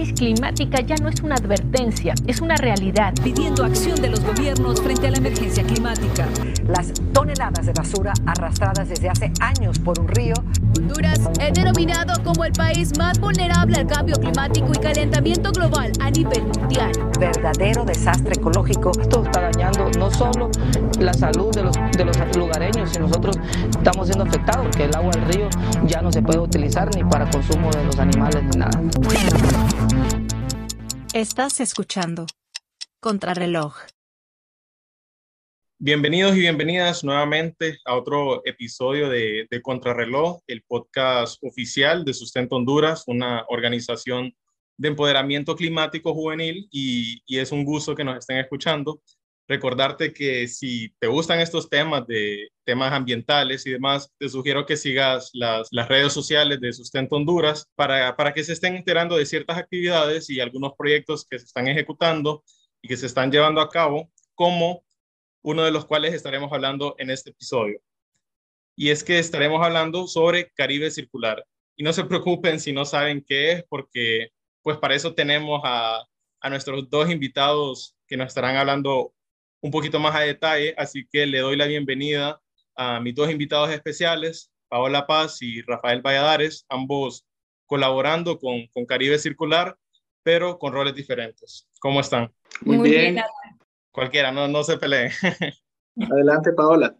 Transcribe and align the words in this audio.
crisis 0.00 0.14
climática 0.14 0.80
ya 0.80 0.96
no 0.96 1.08
es 1.08 1.20
una 1.20 1.34
advertencia, 1.34 2.14
es 2.26 2.40
una 2.40 2.56
realidad. 2.56 3.12
Pidiendo 3.22 3.64
acción 3.64 4.00
de 4.00 4.08
los 4.08 4.24
gobiernos 4.24 4.80
frente 4.80 5.08
a 5.08 5.10
la 5.10 5.18
emergencia 5.18 5.62
climática. 5.62 6.26
Las 6.66 6.92
toneladas 7.12 7.66
de 7.66 7.72
basura 7.72 8.12
arrastradas 8.26 8.88
desde 8.88 9.08
hace 9.08 9.32
años 9.40 9.78
por 9.78 9.98
un 10.00 10.08
río. 10.08 10.34
Honduras 10.78 11.20
es 11.40 11.52
denominado 11.54 12.14
como 12.24 12.44
el 12.44 12.52
país 12.52 12.96
más 12.96 13.18
vulnerable 13.20 13.76
al 13.76 13.86
cambio 13.86 14.16
climático 14.16 14.68
y 14.72 14.78
calentamiento 14.78 15.52
global 15.52 15.92
a 16.00 16.10
nivel 16.10 16.44
mundial. 16.44 16.92
Verdadero 17.18 17.84
desastre 17.84 18.32
ecológico. 18.36 18.92
Esto 19.00 19.24
está 19.24 19.50
dañando 19.50 19.90
no 19.98 20.10
solo 20.10 20.50
la 20.98 21.12
salud 21.12 21.54
de 21.54 21.64
los, 21.64 21.76
de 21.96 22.04
los 22.04 22.36
lugareños, 22.36 22.90
sino 22.90 23.06
nosotros 23.06 23.38
estamos 23.70 24.06
siendo 24.06 24.24
afectados 24.24 24.66
porque 24.66 24.84
el 24.84 24.96
agua 24.96 25.10
del 25.12 25.34
río 25.34 25.48
ya 25.86 26.00
no 26.00 26.10
se 26.10 26.22
puede 26.22 26.38
utilizar 26.38 26.88
ni 26.94 27.04
para 27.04 27.28
consumo 27.28 27.70
de 27.70 27.84
los 27.84 27.98
animales 27.98 28.42
ni 28.44 28.58
nada. 28.58 28.80
Estás 31.14 31.60
escuchando 31.60 32.26
Contrarreloj. 33.00 33.74
Bienvenidos 35.78 36.36
y 36.36 36.40
bienvenidas 36.40 37.02
nuevamente 37.04 37.78
a 37.84 37.96
otro 37.96 38.42
episodio 38.44 39.08
de, 39.08 39.46
de, 39.50 39.62
Contrarreloj, 39.62 40.40
el 40.46 40.62
podcast 40.62 41.42
oficial 41.42 42.04
de 42.04 42.14
Sustento 42.14 42.56
Honduras, 42.56 43.04
una 43.06 43.44
organización 43.48 44.32
de 44.76 44.88
empoderamiento 44.88 45.56
climático 45.56 46.14
juvenil 46.14 46.68
y, 46.70 47.22
y 47.26 47.38
es 47.38 47.50
un 47.50 47.64
gusto 47.64 47.94
que 47.94 48.04
nos 48.04 48.18
estén 48.18 48.38
escuchando 48.38 49.02
recordarte 49.50 50.12
que 50.12 50.46
si 50.46 50.94
te 51.00 51.08
gustan 51.08 51.40
estos 51.40 51.68
temas 51.68 52.06
de 52.06 52.50
temas 52.64 52.92
ambientales 52.92 53.66
y 53.66 53.72
demás, 53.72 54.08
te 54.16 54.28
sugiero 54.28 54.64
que 54.64 54.76
sigas 54.76 55.30
las, 55.32 55.66
las 55.72 55.88
redes 55.88 56.12
sociales 56.12 56.60
de 56.60 56.72
Sustento 56.72 57.16
Honduras 57.16 57.68
para, 57.74 58.16
para 58.16 58.32
que 58.32 58.44
se 58.44 58.52
estén 58.52 58.76
enterando 58.76 59.16
de 59.16 59.26
ciertas 59.26 59.58
actividades 59.58 60.30
y 60.30 60.38
algunos 60.38 60.74
proyectos 60.78 61.26
que 61.28 61.36
se 61.36 61.46
están 61.46 61.66
ejecutando 61.66 62.44
y 62.80 62.86
que 62.86 62.96
se 62.96 63.06
están 63.06 63.32
llevando 63.32 63.60
a 63.60 63.68
cabo, 63.68 64.12
como 64.36 64.84
uno 65.42 65.64
de 65.64 65.72
los 65.72 65.84
cuales 65.84 66.14
estaremos 66.14 66.52
hablando 66.52 66.94
en 66.98 67.10
este 67.10 67.30
episodio. 67.30 67.80
Y 68.76 68.90
es 68.90 69.02
que 69.02 69.18
estaremos 69.18 69.66
hablando 69.66 70.06
sobre 70.06 70.52
Caribe 70.52 70.92
Circular. 70.92 71.44
Y 71.74 71.82
no 71.82 71.92
se 71.92 72.04
preocupen 72.04 72.60
si 72.60 72.72
no 72.72 72.84
saben 72.84 73.24
qué 73.26 73.50
es, 73.50 73.64
porque 73.68 74.28
pues 74.62 74.78
para 74.78 74.94
eso 74.94 75.12
tenemos 75.12 75.60
a, 75.64 76.04
a 76.40 76.50
nuestros 76.50 76.88
dos 76.88 77.10
invitados 77.10 77.96
que 78.06 78.16
nos 78.16 78.28
estarán 78.28 78.54
hablando 78.56 79.12
un 79.60 79.70
poquito 79.70 79.98
más 79.98 80.14
a 80.14 80.20
detalle, 80.20 80.74
así 80.76 81.06
que 81.10 81.26
le 81.26 81.40
doy 81.40 81.56
la 81.56 81.66
bienvenida 81.66 82.40
a 82.76 83.00
mis 83.00 83.14
dos 83.14 83.30
invitados 83.30 83.70
especiales, 83.70 84.50
Paola 84.68 85.06
Paz 85.06 85.42
y 85.42 85.62
Rafael 85.62 86.00
Valladares, 86.00 86.64
ambos 86.68 87.26
colaborando 87.66 88.38
con, 88.38 88.66
con 88.68 88.86
Caribe 88.86 89.18
Circular, 89.18 89.76
pero 90.22 90.58
con 90.58 90.72
roles 90.72 90.94
diferentes. 90.94 91.68
¿Cómo 91.80 92.00
están? 92.00 92.32
Muy, 92.62 92.78
Muy 92.78 92.90
bien. 92.90 93.14
bien. 93.14 93.24
Cualquiera, 93.90 94.32
no, 94.32 94.48
no 94.48 94.62
se 94.62 94.76
peleen. 94.76 95.10
Adelante, 96.10 96.52
Paola. 96.52 96.96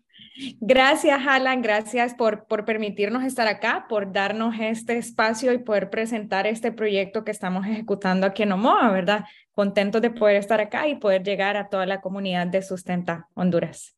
Gracias, 0.60 1.20
Alan. 1.26 1.60
Gracias 1.60 2.14
por, 2.14 2.46
por 2.46 2.64
permitirnos 2.64 3.24
estar 3.24 3.48
acá, 3.48 3.86
por 3.88 4.12
darnos 4.12 4.54
este 4.58 4.96
espacio 4.96 5.52
y 5.52 5.58
poder 5.58 5.90
presentar 5.90 6.46
este 6.46 6.72
proyecto 6.72 7.24
que 7.24 7.30
estamos 7.30 7.66
ejecutando 7.66 8.26
aquí 8.26 8.42
en 8.44 8.52
Omoa, 8.52 8.90
¿verdad? 8.90 9.24
Contentos 9.52 10.00
de 10.00 10.10
poder 10.10 10.36
estar 10.36 10.60
acá 10.60 10.88
y 10.88 10.96
poder 10.96 11.22
llegar 11.22 11.56
a 11.56 11.68
toda 11.68 11.86
la 11.86 12.00
comunidad 12.00 12.46
de 12.46 12.62
Sustenta 12.62 13.28
Honduras. 13.34 13.96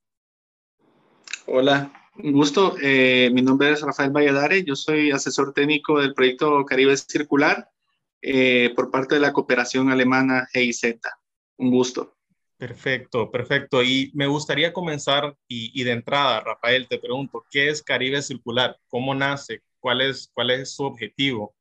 Hola, 1.46 1.92
un 2.16 2.32
gusto. 2.32 2.76
Eh, 2.80 3.30
mi 3.32 3.42
nombre 3.42 3.70
es 3.70 3.82
Rafael 3.82 4.10
Valladares. 4.10 4.64
Yo 4.64 4.74
soy 4.74 5.10
asesor 5.10 5.52
técnico 5.52 6.00
del 6.00 6.14
proyecto 6.14 6.64
Caribe 6.64 6.96
Circular 6.96 7.68
eh, 8.20 8.72
por 8.74 8.90
parte 8.90 9.16
de 9.16 9.20
la 9.20 9.32
cooperación 9.32 9.90
alemana 9.90 10.48
GIZ. 10.52 10.98
Un 11.58 11.70
gusto. 11.70 12.16
Perfecto, 12.62 13.28
perfecto. 13.28 13.82
Y 13.82 14.12
me 14.14 14.28
gustaría 14.28 14.72
comenzar 14.72 15.36
y, 15.48 15.72
y, 15.74 15.82
de 15.82 15.90
entrada, 15.90 16.38
Rafael, 16.42 16.86
te 16.86 16.96
pregunto, 16.96 17.44
¿qué 17.50 17.68
es 17.68 17.82
Caribe 17.82 18.22
Circular? 18.22 18.78
¿Cómo 18.86 19.16
nace? 19.16 19.62
¿Cuál 19.80 20.00
es, 20.00 20.30
cuál 20.32 20.52
es 20.52 20.76
su 20.76 20.84
objetivo? 20.84 21.56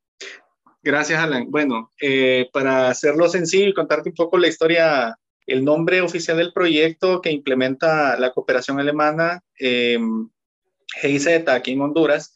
Gracias, 0.84 1.20
Alan. 1.20 1.50
Bueno, 1.50 1.90
eh, 2.00 2.52
para 2.54 2.90
hacerlo 2.90 3.28
sencillo 3.30 3.70
y 3.70 3.74
contarte 3.74 4.10
un 4.10 4.16
poco 4.16 4.38
la 4.38 4.48
historia, 4.48 5.18
el 5.48 5.66
nombre 5.66 6.02
oficial 6.02 6.38
del 6.38 6.54
proyecto 6.54 7.20
que 7.20 7.32
implementa 7.32 8.16
la 8.20 8.32
cooperación 8.32 8.80
alemana, 8.80 9.42
eh, 9.60 9.98
GIZ, 11.02 11.48
aquí 11.48 11.72
en 11.72 11.82
Honduras, 11.82 12.32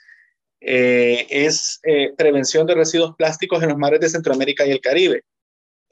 eh, 0.60 1.28
es 1.30 1.80
eh, 1.84 2.16
prevención 2.18 2.66
de 2.66 2.74
residuos 2.74 3.16
plásticos 3.16 3.62
en 3.62 3.70
los 3.70 3.78
mares 3.78 4.00
de 4.00 4.10
Centroamérica 4.10 4.66
y 4.66 4.72
el 4.72 4.82
Caribe 4.82 5.24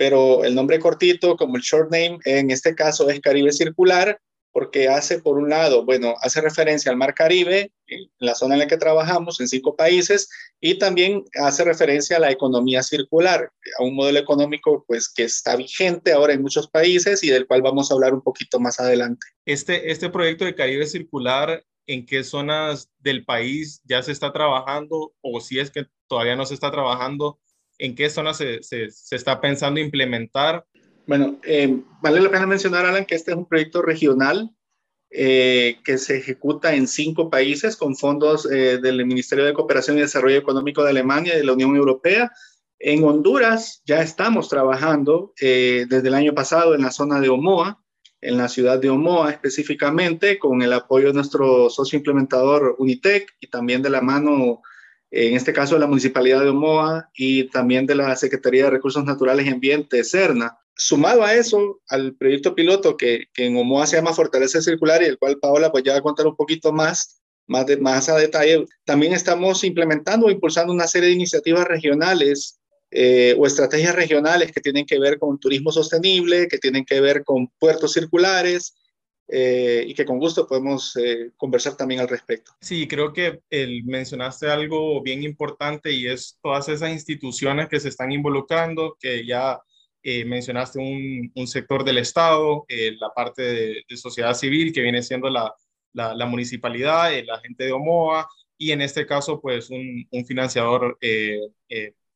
pero 0.03 0.43
el 0.43 0.53
nombre 0.53 0.79
cortito, 0.79 1.37
como 1.37 1.55
el 1.55 1.61
short 1.61 1.89
name, 1.89 2.19
en 2.25 2.51
este 2.51 2.75
caso 2.75 3.09
es 3.09 3.21
Caribe 3.21 3.53
Circular, 3.53 4.19
porque 4.51 4.89
hace, 4.89 5.19
por 5.19 5.37
un 5.37 5.49
lado, 5.49 5.85
bueno, 5.85 6.15
hace 6.19 6.41
referencia 6.41 6.91
al 6.91 6.97
Mar 6.97 7.13
Caribe, 7.13 7.71
en 7.87 8.11
la 8.19 8.35
zona 8.35 8.55
en 8.55 8.59
la 8.59 8.67
que 8.67 8.75
trabajamos, 8.75 9.39
en 9.39 9.47
cinco 9.47 9.77
países, 9.77 10.27
y 10.59 10.77
también 10.77 11.23
hace 11.41 11.63
referencia 11.63 12.17
a 12.17 12.19
la 12.19 12.31
economía 12.31 12.83
circular, 12.83 13.49
a 13.79 13.83
un 13.83 13.95
modelo 13.95 14.19
económico, 14.19 14.83
pues, 14.89 15.07
que 15.07 15.23
está 15.23 15.55
vigente 15.55 16.11
ahora 16.11 16.33
en 16.33 16.41
muchos 16.41 16.69
países 16.69 17.23
y 17.23 17.29
del 17.29 17.47
cual 17.47 17.61
vamos 17.61 17.89
a 17.89 17.93
hablar 17.93 18.13
un 18.13 18.21
poquito 18.21 18.59
más 18.59 18.81
adelante. 18.81 19.25
Este, 19.45 19.89
este 19.89 20.09
proyecto 20.09 20.43
de 20.43 20.53
Caribe 20.53 20.85
Circular, 20.85 21.63
¿en 21.87 22.05
qué 22.05 22.25
zonas 22.25 22.89
del 22.99 23.23
país 23.23 23.79
ya 23.85 24.03
se 24.03 24.11
está 24.11 24.33
trabajando 24.33 25.13
o 25.21 25.39
si 25.39 25.59
es 25.59 25.71
que 25.71 25.85
todavía 26.07 26.35
no 26.35 26.45
se 26.45 26.55
está 26.55 26.71
trabajando? 26.71 27.39
¿En 27.83 27.95
qué 27.95 28.09
zona 28.09 28.33
se, 28.33 28.63
se, 28.63 28.89
se 28.91 29.17
está 29.17 29.41
pensando 29.41 29.77
implementar? 29.77 30.65
Bueno, 31.05 31.41
eh, 31.43 31.81
vale 32.01 32.21
la 32.21 32.31
pena 32.31 32.47
mencionar, 32.47 32.85
Alan, 32.85 33.03
que 33.03 33.15
este 33.15 33.31
es 33.31 33.37
un 33.37 33.45
proyecto 33.45 33.81
regional 33.81 34.51
eh, 35.11 35.79
que 35.83 35.97
se 35.97 36.15
ejecuta 36.15 36.73
en 36.73 36.87
cinco 36.87 37.29
países 37.29 37.75
con 37.75 37.97
fondos 37.97 38.49
eh, 38.49 38.77
del 38.77 39.05
Ministerio 39.05 39.43
de 39.43 39.51
Cooperación 39.51 39.97
y 39.97 39.99
Desarrollo 39.99 40.37
Económico 40.37 40.81
de 40.81 40.91
Alemania 40.91 41.33
y 41.33 41.39
de 41.39 41.43
la 41.43 41.51
Unión 41.51 41.75
Europea. 41.75 42.31
En 42.79 43.03
Honduras 43.03 43.81
ya 43.85 44.01
estamos 44.01 44.47
trabajando 44.47 45.33
desde 45.37 46.07
el 46.07 46.13
año 46.13 46.33
pasado 46.33 46.75
en 46.75 46.83
la 46.83 46.91
zona 46.91 47.19
de 47.19 47.27
Omoa, 47.27 47.83
en 48.21 48.37
la 48.37 48.47
ciudad 48.47 48.79
de 48.79 48.91
Omoa 48.91 49.29
específicamente, 49.29 50.39
con 50.39 50.61
el 50.61 50.71
apoyo 50.71 51.07
de 51.07 51.15
nuestro 51.15 51.69
socio 51.69 51.97
implementador 51.97 52.77
Unitec 52.79 53.35
y 53.41 53.47
también 53.47 53.81
de 53.81 53.89
la 53.89 53.99
mano 53.99 54.61
en 55.15 55.35
este 55.35 55.53
caso 55.53 55.75
de 55.75 55.79
la 55.79 55.87
Municipalidad 55.87 56.41
de 56.41 56.49
Omoa 56.49 57.11
y 57.15 57.43
también 57.49 57.85
de 57.85 57.93
la 57.93 58.15
Secretaría 58.15 58.63
de 58.63 58.71
Recursos 58.71 59.05
Naturales 59.05 59.45
y 59.45 59.49
Ambiente, 59.49 60.03
CERNA. 60.03 60.57
Sumado 60.75 61.23
a 61.23 61.35
eso, 61.35 61.81
al 61.87 62.15
proyecto 62.15 62.55
piloto 62.55 62.97
que, 62.97 63.25
en 63.37 63.55
Omoa 63.55 63.85
se 63.85 63.95
llama 63.95 64.13
Fortaleza 64.13 64.59
Circular 64.59 65.03
y 65.03 65.05
el 65.05 65.19
cual 65.19 65.37
Paola 65.37 65.71
pues 65.71 65.83
ya 65.83 65.91
va 65.93 65.99
a 65.99 66.01
contar 66.01 66.25
un 66.25 66.35
poquito 66.35 66.73
más, 66.73 67.21
más, 67.45 67.67
de, 67.67 67.77
más 67.77 68.09
a 68.09 68.17
detalle, 68.17 68.65
también 68.85 69.13
estamos 69.13 69.63
implementando 69.63 70.25
o 70.25 70.31
impulsando 70.31 70.73
una 70.73 70.87
serie 70.87 71.09
de 71.09 71.15
iniciativas 71.15 71.67
regionales 71.67 72.59
eh, 72.89 73.35
o 73.37 73.45
estrategias 73.45 73.93
regionales 73.93 74.51
que 74.51 74.61
tienen 74.61 74.87
que 74.87 74.97
ver 74.97 75.19
con 75.19 75.39
turismo 75.39 75.71
sostenible, 75.71 76.47
que 76.47 76.57
tienen 76.57 76.85
que 76.85 76.99
ver 77.01 77.23
con 77.23 77.49
puertos 77.59 77.93
circulares, 77.93 78.73
eh, 79.35 79.83
y 79.87 79.95
que 79.95 80.05
con 80.05 80.19
gusto 80.19 80.45
podemos 80.45 80.95
eh, 80.95 81.31
conversar 81.37 81.75
también 81.75 82.01
al 82.01 82.07
respecto. 82.07 82.51
Sí, 82.61 82.87
creo 82.87 83.11
que 83.11 83.39
el, 83.49 83.83
mencionaste 83.83 84.47
algo 84.47 85.01
bien 85.01 85.23
importante 85.23 85.91
y 85.91 86.05
es 86.05 86.37
todas 86.39 86.69
esas 86.69 86.91
instituciones 86.91 87.67
que 87.67 87.79
se 87.79 87.89
están 87.89 88.11
involucrando, 88.11 88.95
que 88.99 89.25
ya 89.25 89.59
eh, 90.03 90.23
mencionaste 90.23 90.77
un, 90.77 91.31
un, 91.33 91.47
sector 91.47 91.83
del 91.83 91.97
Estado, 91.97 92.63
eh, 92.67 92.95
la 92.99 93.09
parte 93.09 93.41
de, 93.41 93.83
de, 93.89 93.97
sociedad 93.97 94.35
civil 94.35 94.71
que 94.71 94.81
viene 94.81 95.01
siendo 95.01 95.31
la, 95.31 95.51
la, 95.93 96.13
la 96.13 96.27
municipalidad, 96.27 97.11
la 97.25 97.39
gente 97.39 97.65
de 97.65 97.71
Omoa 97.71 98.29
y 98.55 98.71
en 98.71 98.81
este 98.81 99.07
caso 99.07 99.41
pues 99.41 99.71
un, 99.71 100.07
un 100.11 100.25
financiador 100.27 100.95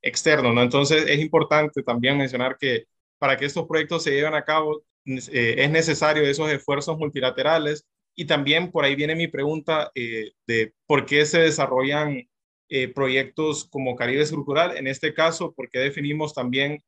externo, 0.03 0.53
¿no? 0.53 0.61
Entonces 0.61 1.03
es 1.07 1.19
importante 1.19 1.81
también 1.81 2.15
mencionar 2.15 2.57
que 2.59 2.85
para 3.17 3.35
que 3.37 3.45
estos 3.45 3.65
proyectos 3.65 4.03
se 4.03 4.11
lleven 4.11 4.35
a 4.35 4.45
cabo 4.45 4.83
eh, 5.07 5.55
es 5.57 5.71
necesario 5.71 6.23
esos 6.23 6.51
esfuerzos 6.51 6.97
multilaterales. 6.97 7.85
Y 8.15 8.25
también 8.25 8.71
por 8.71 8.83
ahí 8.83 8.95
viene 8.95 9.15
mi 9.15 9.27
pregunta 9.27 9.91
eh, 9.95 10.31
de 10.47 10.73
por 10.87 11.05
qué 11.05 11.25
se 11.25 11.39
desarrollan 11.39 12.27
eh, 12.69 12.87
proyectos 12.89 13.65
como 13.65 13.95
Caribe 13.95 14.25
Circular. 14.25 14.75
En 14.75 14.87
este 14.87 15.13
caso, 15.13 15.53
¿por 15.53 15.69
qué 15.69 15.79
definimos 15.79 16.33
también 16.33 16.83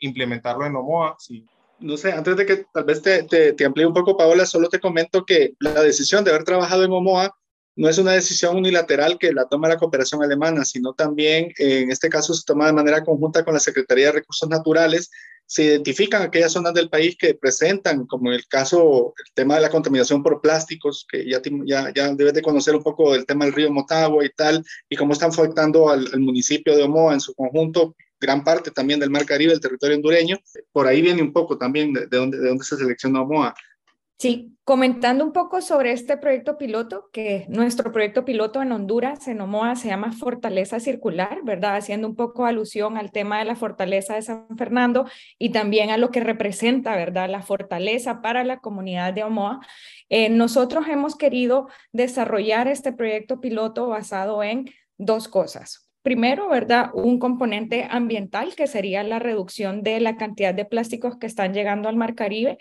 implementarlo 0.00 0.66
en 0.66 0.76
OMOA? 0.76 1.16
Sí. 1.18 1.44
No 1.78 1.96
sé, 1.96 2.12
antes 2.12 2.36
de 2.36 2.46
que 2.46 2.64
tal 2.72 2.84
vez 2.84 3.02
te, 3.02 3.24
te, 3.24 3.52
te 3.52 3.64
amplíe 3.64 3.86
un 3.86 3.92
poco, 3.92 4.16
Paola, 4.16 4.46
solo 4.46 4.68
te 4.68 4.78
comento 4.78 5.24
que 5.24 5.54
la 5.58 5.82
decisión 5.82 6.24
de 6.24 6.30
haber 6.30 6.44
trabajado 6.44 6.84
en 6.84 6.92
OMOA 6.92 7.36
no 7.74 7.88
es 7.88 7.98
una 7.98 8.12
decisión 8.12 8.56
unilateral 8.56 9.18
que 9.18 9.32
la 9.32 9.46
toma 9.46 9.68
la 9.68 9.78
cooperación 9.78 10.22
alemana, 10.22 10.64
sino 10.64 10.92
también, 10.92 11.52
en 11.56 11.90
este 11.90 12.08
caso, 12.08 12.34
se 12.34 12.44
toma 12.44 12.66
de 12.66 12.72
manera 12.72 13.02
conjunta 13.02 13.44
con 13.44 13.54
la 13.54 13.60
Secretaría 13.60 14.06
de 14.06 14.12
Recursos 14.12 14.48
Naturales 14.48 15.10
se 15.52 15.64
identifican 15.64 16.22
aquellas 16.22 16.52
zonas 16.52 16.72
del 16.72 16.88
país 16.88 17.14
que 17.18 17.34
presentan, 17.34 18.06
como 18.06 18.32
el 18.32 18.48
caso, 18.48 19.12
el 19.22 19.34
tema 19.34 19.56
de 19.56 19.60
la 19.60 19.68
contaminación 19.68 20.22
por 20.22 20.40
plásticos, 20.40 21.06
que 21.06 21.28
ya, 21.28 21.40
debes 22.14 22.32
de 22.32 22.40
conocer 22.40 22.74
un 22.74 22.82
poco 22.82 23.12
del 23.12 23.26
tema 23.26 23.44
del 23.44 23.52
río 23.52 23.70
Motagua 23.70 24.24
y 24.24 24.30
tal, 24.30 24.64
y 24.88 24.96
cómo 24.96 25.12
están 25.12 25.28
afectando 25.28 25.90
al, 25.90 26.08
municipio 26.18 26.74
de 26.74 26.84
Omoa 26.84 27.12
en 27.12 27.20
su 27.20 27.34
conjunto, 27.34 27.94
gran 28.18 28.42
parte 28.44 28.70
también 28.70 28.98
del 28.98 29.10
Mar 29.10 29.26
Caribe, 29.26 29.52
el 29.52 29.60
territorio 29.60 29.96
hondureño. 29.96 30.38
Por 30.72 30.86
ahí 30.86 31.02
viene 31.02 31.20
un 31.20 31.34
poco 31.34 31.58
también 31.58 31.92
de, 31.92 32.06
de 32.06 32.16
dónde, 32.16 32.38
de 32.38 32.48
dónde 32.48 32.64
se 32.64 32.78
selecciona 32.78 33.20
Omoa. 33.20 33.54
Sí, 34.18 34.56
comentando 34.62 35.24
un 35.24 35.32
poco 35.32 35.60
sobre 35.60 35.90
este 35.90 36.16
proyecto 36.16 36.56
piloto, 36.56 37.10
que 37.12 37.46
nuestro 37.48 37.90
proyecto 37.90 38.24
piloto 38.24 38.62
en 38.62 38.70
Honduras, 38.70 39.26
en 39.26 39.40
Omoa, 39.40 39.74
se 39.74 39.88
llama 39.88 40.12
Fortaleza 40.12 40.78
Circular, 40.78 41.40
¿verdad? 41.42 41.74
Haciendo 41.74 42.06
un 42.06 42.14
poco 42.14 42.46
alusión 42.46 42.96
al 42.96 43.10
tema 43.10 43.40
de 43.40 43.46
la 43.46 43.56
fortaleza 43.56 44.14
de 44.14 44.22
San 44.22 44.46
Fernando 44.56 45.06
y 45.38 45.50
también 45.50 45.90
a 45.90 45.96
lo 45.96 46.10
que 46.12 46.20
representa, 46.20 46.94
¿verdad? 46.94 47.28
La 47.28 47.42
fortaleza 47.42 48.22
para 48.22 48.44
la 48.44 48.60
comunidad 48.60 49.12
de 49.12 49.24
Omoa. 49.24 49.58
Eh, 50.08 50.28
nosotros 50.28 50.86
hemos 50.86 51.16
querido 51.16 51.68
desarrollar 51.92 52.68
este 52.68 52.92
proyecto 52.92 53.40
piloto 53.40 53.88
basado 53.88 54.44
en 54.44 54.70
dos 54.98 55.26
cosas. 55.26 55.90
Primero, 56.02 56.48
¿verdad? 56.48 56.90
Un 56.94 57.18
componente 57.18 57.88
ambiental 57.90 58.54
que 58.54 58.68
sería 58.68 59.02
la 59.02 59.18
reducción 59.18 59.82
de 59.82 59.98
la 59.98 60.16
cantidad 60.16 60.54
de 60.54 60.64
plásticos 60.64 61.16
que 61.16 61.26
están 61.26 61.54
llegando 61.54 61.88
al 61.88 61.96
Mar 61.96 62.14
Caribe 62.14 62.58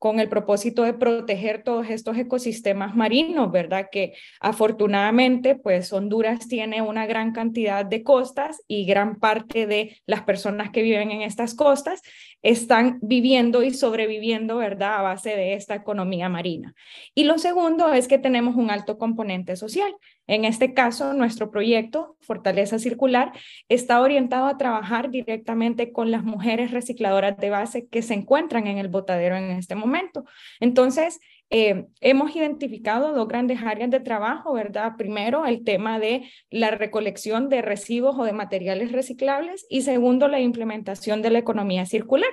con 0.00 0.18
el 0.18 0.30
propósito 0.30 0.82
de 0.82 0.94
proteger 0.94 1.62
todos 1.62 1.90
estos 1.90 2.16
ecosistemas 2.16 2.96
marinos, 2.96 3.52
¿verdad? 3.52 3.88
Que 3.92 4.14
afortunadamente, 4.40 5.56
pues 5.56 5.92
Honduras 5.92 6.48
tiene 6.48 6.80
una 6.80 7.04
gran 7.04 7.32
cantidad 7.32 7.84
de 7.84 8.02
costas 8.02 8.62
y 8.66 8.86
gran 8.86 9.20
parte 9.20 9.66
de 9.66 9.98
las 10.06 10.22
personas 10.22 10.70
que 10.70 10.80
viven 10.80 11.10
en 11.10 11.20
estas 11.20 11.54
costas 11.54 12.00
están 12.40 12.98
viviendo 13.02 13.62
y 13.62 13.74
sobreviviendo, 13.74 14.56
¿verdad? 14.56 15.00
A 15.00 15.02
base 15.02 15.36
de 15.36 15.52
esta 15.52 15.74
economía 15.74 16.30
marina. 16.30 16.74
Y 17.14 17.24
lo 17.24 17.36
segundo 17.36 17.92
es 17.92 18.08
que 18.08 18.18
tenemos 18.18 18.56
un 18.56 18.70
alto 18.70 18.96
componente 18.96 19.54
social. 19.54 19.94
En 20.30 20.44
este 20.44 20.74
caso, 20.74 21.12
nuestro 21.12 21.50
proyecto, 21.50 22.16
Fortaleza 22.20 22.78
Circular, 22.78 23.32
está 23.68 24.00
orientado 24.00 24.46
a 24.46 24.56
trabajar 24.56 25.10
directamente 25.10 25.90
con 25.90 26.12
las 26.12 26.22
mujeres 26.22 26.70
recicladoras 26.70 27.36
de 27.36 27.50
base 27.50 27.88
que 27.88 28.00
se 28.00 28.14
encuentran 28.14 28.68
en 28.68 28.78
el 28.78 28.86
botadero 28.86 29.36
en 29.36 29.50
este 29.50 29.74
momento. 29.74 30.24
Entonces, 30.60 31.18
eh, 31.50 31.86
hemos 32.00 32.36
identificado 32.36 33.12
dos 33.12 33.26
grandes 33.26 33.60
áreas 33.60 33.90
de 33.90 33.98
trabajo, 33.98 34.52
¿verdad? 34.52 34.92
Primero, 34.96 35.46
el 35.46 35.64
tema 35.64 35.98
de 35.98 36.30
la 36.48 36.70
recolección 36.70 37.48
de 37.48 37.62
residuos 37.62 38.16
o 38.16 38.22
de 38.22 38.32
materiales 38.32 38.92
reciclables 38.92 39.66
y 39.68 39.82
segundo, 39.82 40.28
la 40.28 40.38
implementación 40.38 41.22
de 41.22 41.30
la 41.30 41.40
economía 41.40 41.86
circular 41.86 42.30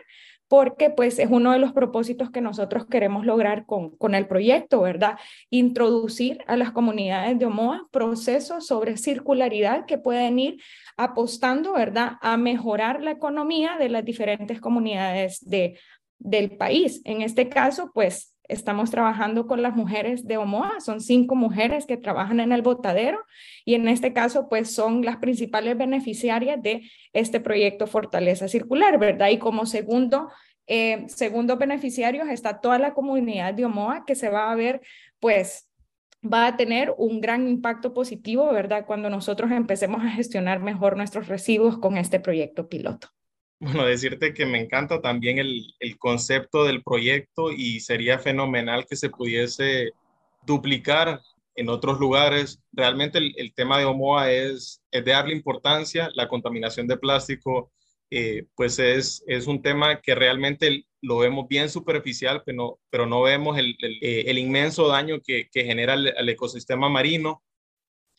porque 0.47 0.89
pues 0.89 1.19
es 1.19 1.29
uno 1.29 1.51
de 1.51 1.59
los 1.59 1.73
propósitos 1.73 2.29
que 2.31 2.41
nosotros 2.41 2.85
queremos 2.85 3.25
lograr 3.25 3.65
con, 3.65 3.95
con 3.97 4.15
el 4.15 4.27
proyecto, 4.27 4.81
¿verdad? 4.81 5.17
Introducir 5.49 6.39
a 6.47 6.55
las 6.55 6.71
comunidades 6.71 7.37
de 7.37 7.45
Omoa 7.45 7.87
procesos 7.91 8.67
sobre 8.67 8.97
circularidad 8.97 9.85
que 9.85 9.97
pueden 9.97 10.39
ir 10.39 10.61
apostando, 10.95 11.73
¿verdad?, 11.73 12.13
a 12.21 12.37
mejorar 12.37 13.01
la 13.01 13.11
economía 13.11 13.77
de 13.77 13.89
las 13.89 14.05
diferentes 14.05 14.61
comunidades 14.61 15.39
de, 15.41 15.77
del 16.19 16.57
país. 16.57 17.01
En 17.03 17.21
este 17.21 17.49
caso, 17.49 17.91
pues 17.93 18.36
estamos 18.47 18.91
trabajando 18.91 19.47
con 19.47 19.61
las 19.61 19.75
mujeres 19.75 20.25
de 20.25 20.37
Omoa, 20.37 20.79
son 20.79 21.01
cinco 21.01 21.35
mujeres 21.35 21.85
que 21.85 21.97
trabajan 21.97 22.39
en 22.39 22.51
el 22.51 22.61
botadero 22.61 23.19
y 23.65 23.75
en 23.75 23.87
este 23.87 24.13
caso 24.13 24.47
pues 24.49 24.73
son 24.73 25.03
las 25.03 25.17
principales 25.17 25.77
beneficiarias 25.77 26.61
de 26.61 26.89
este 27.13 27.39
proyecto 27.39 27.87
Fortaleza 27.87 28.47
Circular, 28.47 28.97
¿verdad? 28.97 29.29
Y 29.29 29.37
como 29.37 29.65
segundo, 29.65 30.29
eh, 30.67 31.05
segundo 31.07 31.57
beneficiario 31.57 32.23
está 32.23 32.59
toda 32.59 32.79
la 32.79 32.93
comunidad 32.93 33.53
de 33.53 33.65
Omoa 33.65 34.05
que 34.05 34.15
se 34.15 34.29
va 34.29 34.51
a 34.51 34.55
ver 34.55 34.81
pues 35.19 35.69
va 36.23 36.47
a 36.47 36.57
tener 36.57 36.93
un 36.97 37.21
gran 37.21 37.47
impacto 37.47 37.93
positivo, 37.93 38.51
¿verdad? 38.51 38.85
Cuando 38.85 39.09
nosotros 39.09 39.51
empecemos 39.51 40.03
a 40.03 40.09
gestionar 40.09 40.59
mejor 40.59 40.97
nuestros 40.97 41.27
residuos 41.27 41.77
con 41.77 41.97
este 41.97 42.19
proyecto 42.19 42.67
piloto. 42.67 43.09
Bueno, 43.59 43.85
decirte 43.85 44.33
que 44.33 44.45
me 44.45 44.59
encanta 44.59 45.01
también 45.01 45.39
el, 45.39 45.73
el, 45.79 45.97
concepto 45.97 46.63
del 46.63 46.83
proyecto 46.83 47.51
y 47.51 47.79
sería 47.79 48.19
fenomenal 48.19 48.85
que 48.87 48.95
se 48.95 49.09
pudiese 49.09 49.93
duplicar 50.45 51.21
en 51.55 51.69
otros 51.69 51.99
lugares. 51.99 52.59
Realmente 52.71 53.17
el, 53.17 53.33
el 53.35 53.53
tema 53.55 53.79
de 53.79 53.85
Omoa 53.85 54.31
es, 54.31 54.83
es, 54.91 55.03
de 55.03 55.11
darle 55.11 55.33
importancia. 55.33 56.11
La 56.13 56.27
contaminación 56.27 56.87
de 56.87 56.97
plástico, 56.97 57.71
eh, 58.11 58.45
pues 58.55 58.77
es, 58.77 59.23
es 59.25 59.47
un 59.47 59.61
tema 59.63 60.01
que 60.01 60.13
realmente 60.13 60.85
lo 61.01 61.17
vemos 61.17 61.47
bien 61.47 61.69
superficial, 61.69 62.43
pero 62.45 62.55
no, 62.55 62.79
pero 62.91 63.05
no 63.07 63.23
vemos 63.23 63.57
el, 63.57 63.75
el, 63.79 63.97
eh, 64.01 64.39
inmenso 64.39 64.87
daño 64.87 65.19
que, 65.23 65.49
que 65.51 65.65
genera 65.65 65.95
el 65.95 66.29
ecosistema 66.29 66.89
marino 66.89 67.41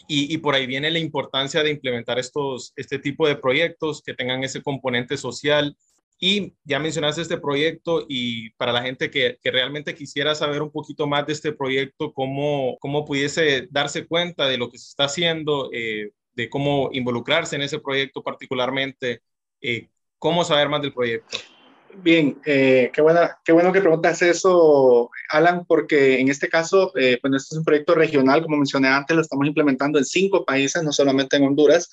y, 0.06 0.38
por 0.38 0.54
ahí 0.54 0.66
viene 0.66 0.90
la 0.90 0.98
importancia 0.98 1.62
de 1.62 1.70
implementar 1.70 2.18
estos, 2.18 2.72
este 2.76 2.98
tipo 2.98 3.26
de 3.26 3.36
proyectos 3.36 4.02
que 4.02 4.14
tengan 4.14 4.42
ese 4.42 4.62
componente 4.62 5.16
social. 5.16 5.76
Y 6.20 6.54
ya 6.64 6.78
mencionaste 6.78 7.22
este 7.22 7.38
proyecto 7.38 8.04
y 8.08 8.50
para 8.50 8.72
la 8.72 8.82
gente 8.82 9.10
que, 9.10 9.38
que 9.40 9.50
realmente 9.50 9.94
quisiera 9.94 10.34
saber 10.34 10.62
un 10.62 10.72
poquito 10.72 11.06
más 11.06 11.26
de 11.26 11.34
este 11.34 11.52
proyecto, 11.52 12.12
cómo, 12.12 12.76
cómo 12.80 13.04
pudiese 13.04 13.68
darse 13.70 14.06
cuenta 14.06 14.46
de 14.46 14.58
lo 14.58 14.70
que 14.70 14.78
se 14.78 14.88
está 14.88 15.04
haciendo, 15.04 15.70
eh, 15.72 16.10
de 16.34 16.48
cómo 16.48 16.90
involucrarse 16.92 17.56
en 17.56 17.62
ese 17.62 17.78
proyecto 17.78 18.22
particularmente, 18.22 19.22
eh, 19.60 19.88
cómo 20.18 20.44
saber 20.44 20.68
más 20.68 20.82
del 20.82 20.94
proyecto. 20.94 21.38
Bien, 21.96 22.38
eh, 22.44 22.90
qué, 22.92 23.02
buena, 23.02 23.38
qué 23.44 23.52
bueno 23.52 23.72
que 23.72 23.80
preguntas 23.80 24.22
eso, 24.22 25.10
Alan, 25.30 25.64
porque 25.66 26.20
en 26.20 26.28
este 26.28 26.48
caso, 26.48 26.92
eh, 26.96 27.18
pues 27.20 27.34
este 27.34 27.54
es 27.54 27.58
un 27.58 27.64
proyecto 27.64 27.94
regional, 27.94 28.42
como 28.42 28.56
mencioné 28.56 28.88
antes, 28.88 29.16
lo 29.16 29.22
estamos 29.22 29.46
implementando 29.46 29.98
en 29.98 30.04
cinco 30.04 30.44
países, 30.44 30.82
no 30.82 30.92
solamente 30.92 31.36
en 31.36 31.44
Honduras. 31.44 31.90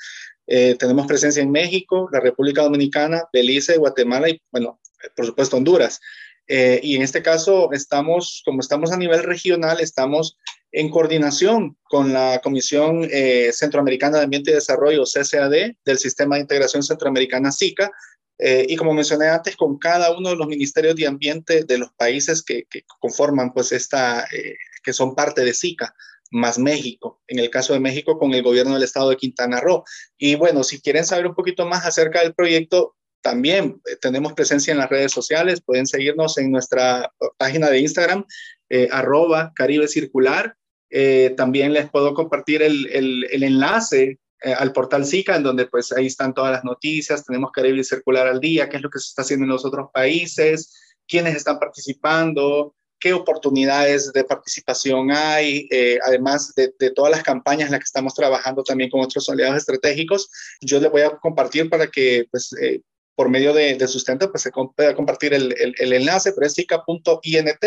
Eh, 0.48 0.76
tenemos 0.78 1.08
presencia 1.08 1.42
en 1.42 1.52
México, 1.52 2.08
la 2.12 2.20
República 2.20 2.62
Dominicana, 2.62 3.24
Belice, 3.34 3.78
Guatemala 3.78 4.30
y, 4.30 4.40
bueno, 4.52 4.80
por 5.16 5.26
supuesto, 5.26 5.58
Honduras. 5.58 6.00
Eh, 6.48 6.80
y 6.84 6.96
en 6.96 7.02
este 7.02 7.24
caso, 7.24 7.72
estamos, 7.72 8.44
como 8.46 8.60
estamos 8.60 8.92
a 8.92 8.98
nivel 8.98 9.24
regional, 9.24 9.80
estamos 9.80 10.38
en 10.72 10.90
coordinación 10.90 11.78
con 11.84 12.14
la 12.14 12.42
Comisión 12.44 13.08
eh, 13.12 13.50
Centroamericana 13.52 14.18
de 14.18 14.26
Ambiente 14.26 14.52
y 14.52 14.56
Desarrollo, 14.56 15.04
CCAD, 15.06 15.74
del 15.84 15.98
Sistema 15.98 16.36
de 16.36 16.42
Integración 16.42 16.84
Centroamericana 16.84 17.52
SICA, 17.52 17.92
eh, 18.38 18.66
y 18.68 18.76
como 18.76 18.94
mencioné 18.94 19.28
antes, 19.28 19.56
con 19.56 19.78
cada 19.78 20.16
uno 20.16 20.30
de 20.30 20.36
los 20.36 20.48
ministerios 20.48 20.96
de 20.96 21.08
ambiente 21.08 21.64
de 21.64 21.78
los 21.78 21.92
países 21.94 22.44
que, 22.44 22.66
conforman, 23.00 23.54
pues, 23.54 23.72
esta, 23.72 24.26
eh, 24.32 24.58
que 24.84 24.94
son 24.94 25.16
parte 25.16 25.44
de 25.44 25.54
SICA, 25.54 25.96
más 26.32 26.60
México, 26.60 27.22
en 27.28 27.40
el 27.40 27.50
caso 27.50 27.74
de 27.74 27.80
México 27.80 28.18
con 28.18 28.34
el 28.34 28.44
gobierno 28.44 28.74
del 28.74 28.84
estado 28.84 29.10
de 29.10 29.18
Quintana 29.18 29.62
Roo. 29.62 29.84
Y 30.18 30.36
bueno, 30.36 30.64
si 30.64 30.82
quieren 30.82 31.06
saber 31.06 31.28
un 31.28 31.36
poquito 31.36 31.66
más 31.66 31.86
acerca 31.86 32.22
del 32.22 32.34
proyecto, 32.34 32.96
también 33.22 33.82
eh, 33.86 33.96
tenemos 34.02 34.34
presencia 34.34 34.72
en 34.72 34.80
las 34.80 34.89
redes 34.89 35.12
sociales, 35.12 35.62
pueden 35.62 35.88
seguirnos 35.88 36.38
en 36.38 36.51
nuestra 36.51 37.12
página 37.38 37.70
de 37.70 37.80
Instagram, 37.80 38.25
arroba 38.92 39.54
Caribe 39.56 39.88
Circular. 39.88 40.58
también 41.38 41.72
les 41.72 41.89
puedo 41.89 42.13
compartir 42.13 42.63
el, 42.63 42.88
el 42.92 43.44
enlace 43.44 44.20
eh, 44.44 44.54
al 44.54 44.74
portal 44.74 45.06
SICA, 45.06 45.38
en 45.38 45.44
donde 45.44 45.68
pues 45.68 45.92
ahí 45.92 46.08
están 46.08 46.34
todas 46.34 46.51
las 46.51 46.63
noticias, 46.63 47.25
tenemos 47.25 47.51
Caribe 47.51 47.84
Circular 47.84 48.27
al 48.27 48.39
día, 48.39 48.70
qué 48.70 48.77
es 48.77 48.84
lo 48.84 48.89
que 48.89 49.00
se 49.00 49.08
está 49.08 49.22
haciendo 49.22 49.46
en 49.46 49.51
los 49.51 49.65
otros 49.65 49.89
países, 49.94 50.96
quiénes 51.08 51.36
están 51.36 51.60
participando, 51.60 52.75
qué 53.00 53.13
oportunidades 53.13 54.12
de 54.13 54.24
participación 54.24 55.12
hay, 55.12 55.68
eh, 55.72 56.00
además 56.06 56.54
de, 56.56 56.72
todas 56.92 57.12
las 57.12 57.24
campañas 57.24 57.68
en 57.68 57.72
las 57.72 57.80
que 57.80 57.86
estamos 57.86 58.13
trabajando 58.13 58.63
también 58.63 58.89
con 58.89 59.01
otros 59.01 59.30
aliados 59.30 59.58
estratégicos. 59.58 60.30
Yo 60.62 60.80
les 60.80 60.92
voy 60.92 61.01
a 61.01 61.12
compartir 61.12 61.70
para 61.70 61.88
que 61.88 62.25
pues, 62.32 62.51
eh, 62.62 62.82
por 63.15 63.30
medio 63.30 63.54
de, 63.54 63.88
sustento 63.88 64.32
pues, 64.32 64.44
se 64.44 64.51
pueda 64.51 64.96
compartir 64.96 65.34
el, 65.34 65.54
el, 65.58 65.94
enlace, 65.94 66.34
pero 66.34 66.48
es 66.48 66.54
sica.int, 66.54 67.65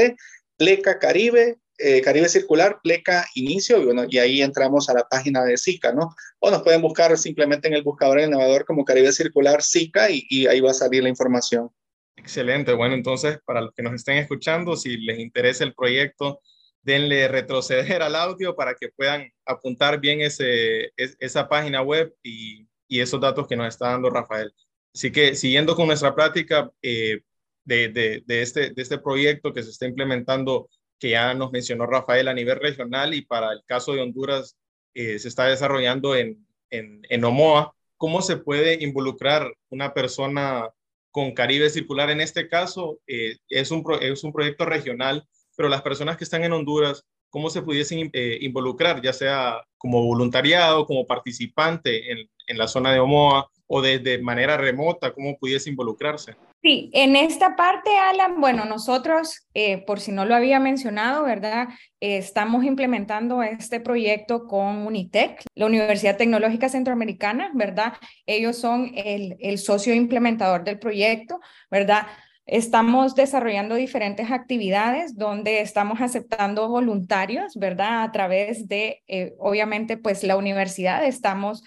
pleca 0.58 0.98
caribe 0.98 1.58
eh, 1.80 2.02
Caribe 2.02 2.28
Circular, 2.28 2.80
pleca 2.82 3.24
inicio, 3.36 3.78
y, 4.08 4.18
ahí 4.18 4.42
entramos 4.42 4.90
a 4.90 4.94
la 4.94 5.08
página 5.08 5.44
de 5.44 5.56
SICA, 5.56 5.92
¿no? 5.92 6.12
O 6.40 6.50
nos 6.50 6.62
pueden 6.62 6.82
buscar 6.82 7.16
simplemente 7.16 7.68
en 7.68 7.74
el 7.74 7.84
buscador 7.84 8.20
del 8.20 8.30
navegador 8.30 8.64
como 8.64 8.84
Caribe 8.84 9.12
Circular 9.12 9.62
SICA 9.62 10.10
y, 10.10 10.26
y, 10.28 10.48
ahí 10.48 10.60
va 10.60 10.72
a 10.72 10.74
salir 10.74 11.04
la 11.04 11.08
información. 11.08 11.70
Excelente, 12.16 12.72
bueno, 12.72 12.96
entonces 12.96 13.38
para 13.44 13.60
los 13.60 13.72
que 13.74 13.84
nos 13.84 13.94
estén 13.94 14.18
escuchando, 14.18 14.76
si 14.76 14.96
les 14.96 15.20
interesa 15.20 15.62
el 15.62 15.72
proyecto, 15.72 16.40
denle 16.82 17.28
retroceder 17.28 18.02
al 18.02 18.16
audio 18.16 18.56
para 18.56 18.74
que 18.74 18.88
puedan 18.88 19.32
apuntar 19.46 20.00
bien 20.00 20.20
ese, 20.20 20.92
esa 20.96 21.48
página 21.48 21.80
web 21.82 22.12
y, 22.24 22.66
y, 22.88 23.00
esos 23.00 23.20
datos 23.20 23.46
que 23.46 23.56
nos 23.56 23.68
está 23.68 23.90
dando 23.90 24.10
Rafael. 24.10 24.52
Así 24.92 25.12
que 25.12 25.36
siguiendo 25.36 25.76
con 25.76 25.86
nuestra 25.86 26.12
práctica 26.12 26.72
eh, 26.82 27.20
de, 27.68 27.88
de, 27.90 28.22
de, 28.26 28.42
este, 28.42 28.70
de 28.70 28.82
este 28.82 28.98
proyecto 28.98 29.52
que 29.52 29.62
se 29.62 29.70
está 29.70 29.87
implementando 29.87 30.70
que 30.98 31.10
ya 31.10 31.34
nos 31.34 31.52
mencionó 31.52 31.84
Rafael 31.87 32.26
a 32.26 32.34
nivel 32.34 32.58
regional 32.58 33.12
y 33.12 33.22
para 33.22 33.52
el 33.52 33.62
caso 33.66 33.92
de 33.92 34.00
Honduras 34.00 34.56
eh, 34.94 35.18
se 35.18 35.28
está 35.28 35.44
desarrollando 35.44 36.16
en, 36.16 36.46
en, 36.70 37.02
en, 37.10 37.25
Omoa. 37.25 37.75
¿Cómo 37.98 38.22
se 38.22 38.38
puede 38.38 38.82
involucrar 38.82 39.52
una 39.68 39.92
persona 39.92 40.70
con 41.10 41.32
Caribe 41.32 41.68
Circular 41.68 42.10
en 42.10 42.22
este 42.22 42.48
caso 42.48 43.00
eh, 43.06 43.37
es, 43.50 43.70
un 43.70 43.84
es 44.00 44.25
un 44.25 44.32
proyecto 44.32 44.64
regional, 44.64 45.28
pero 45.54 45.68
las 45.68 45.82
personas 45.82 46.16
que 46.16 46.25
están 46.25 46.44
en 46.44 46.54
Honduras, 46.54 47.04
¿cómo 47.28 47.50
se 47.50 47.60
pudiesen 47.60 48.08
eh, 48.14 48.38
involucrar, 48.40 49.02
ya 49.02 49.12
sea 49.12 49.62
como 49.76 50.02
voluntariado, 50.02 50.87
como 50.87 51.06
participante 51.06 52.12
en, 52.12 52.30
en 52.46 52.58
la 52.58 52.66
zona 52.66 52.92
de 52.92 53.00
Omoa 53.00 53.50
o 53.66 53.82
de, 53.82 54.18
manera 54.22 54.56
remota, 54.56 55.12
cómo 55.12 55.37
pudiese 55.38 55.68
involucrarse? 55.68 56.34
Sí, 56.60 56.90
en 56.92 57.14
esta 57.14 57.54
parte, 57.54 57.88
Alan, 57.96 58.40
bueno, 58.40 58.64
nosotros, 58.64 59.46
eh, 59.54 59.78
por 59.86 60.00
si 60.00 60.10
no 60.10 60.24
lo 60.24 60.34
había 60.34 60.58
mencionado, 60.58 61.22
¿verdad? 61.24 61.68
estamos 62.00 62.64
implementando 62.64 63.42
este 63.42 63.80
proyecto 63.80 64.46
con 64.46 64.86
Unitec, 64.86 65.42
la 65.54 65.66
Universidad 65.66 66.16
Tecnológica 66.16 66.68
Centroamericana, 66.68 67.50
¿verdad? 67.54 67.94
Ellos 68.26 68.56
son 68.56 68.92
el, 68.94 69.36
el 69.40 69.58
socio 69.58 69.94
implementador 69.94 70.64
del 70.64 70.80
proyecto, 70.80 71.40
¿verdad? 71.70 72.06
Estamos 72.44 73.14
desarrollando 73.14 73.74
diferentes 73.74 74.30
actividades 74.30 75.16
donde 75.16 75.60
estamos 75.60 76.00
aceptando 76.00 76.68
voluntarios, 76.68 77.56
¿verdad? 77.56 78.02
A 78.02 78.10
través 78.10 78.66
de, 78.66 79.02
eh, 79.06 79.34
obviamente, 79.38 79.96
pues 79.96 80.24
la 80.24 80.36
universidad 80.36 81.04
estamos 81.04 81.62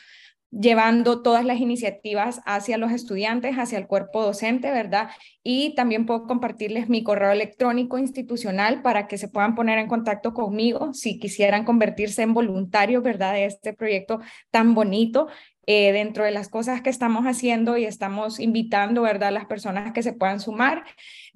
llevando 0.51 1.21
todas 1.21 1.45
las 1.45 1.59
iniciativas 1.59 2.41
hacia 2.45 2.77
los 2.77 2.91
estudiantes, 2.91 3.55
hacia 3.55 3.77
el 3.77 3.87
cuerpo 3.87 4.21
docente, 4.21 4.69
¿verdad? 4.71 5.09
Y 5.43 5.73
también 5.75 6.05
puedo 6.05 6.27
compartirles 6.27 6.89
mi 6.89 7.03
correo 7.03 7.31
electrónico 7.31 7.97
institucional 7.97 8.81
para 8.81 9.07
que 9.07 9.17
se 9.17 9.29
puedan 9.29 9.55
poner 9.55 9.79
en 9.79 9.87
contacto 9.87 10.33
conmigo 10.33 10.93
si 10.93 11.19
quisieran 11.19 11.63
convertirse 11.63 12.21
en 12.21 12.33
voluntarios, 12.33 13.01
¿verdad? 13.01 13.33
De 13.33 13.45
este 13.45 13.73
proyecto 13.73 14.19
tan 14.51 14.75
bonito. 14.75 15.27
Eh, 15.67 15.91
dentro 15.93 16.25
de 16.25 16.31
las 16.31 16.49
cosas 16.49 16.81
que 16.81 16.89
estamos 16.89 17.25
haciendo 17.25 17.77
y 17.77 17.85
estamos 17.85 18.39
invitando, 18.39 19.03
¿verdad?, 19.03 19.29
a 19.29 19.31
las 19.31 19.45
personas 19.45 19.93
que 19.93 20.01
se 20.01 20.11
puedan 20.11 20.39
sumar. 20.39 20.83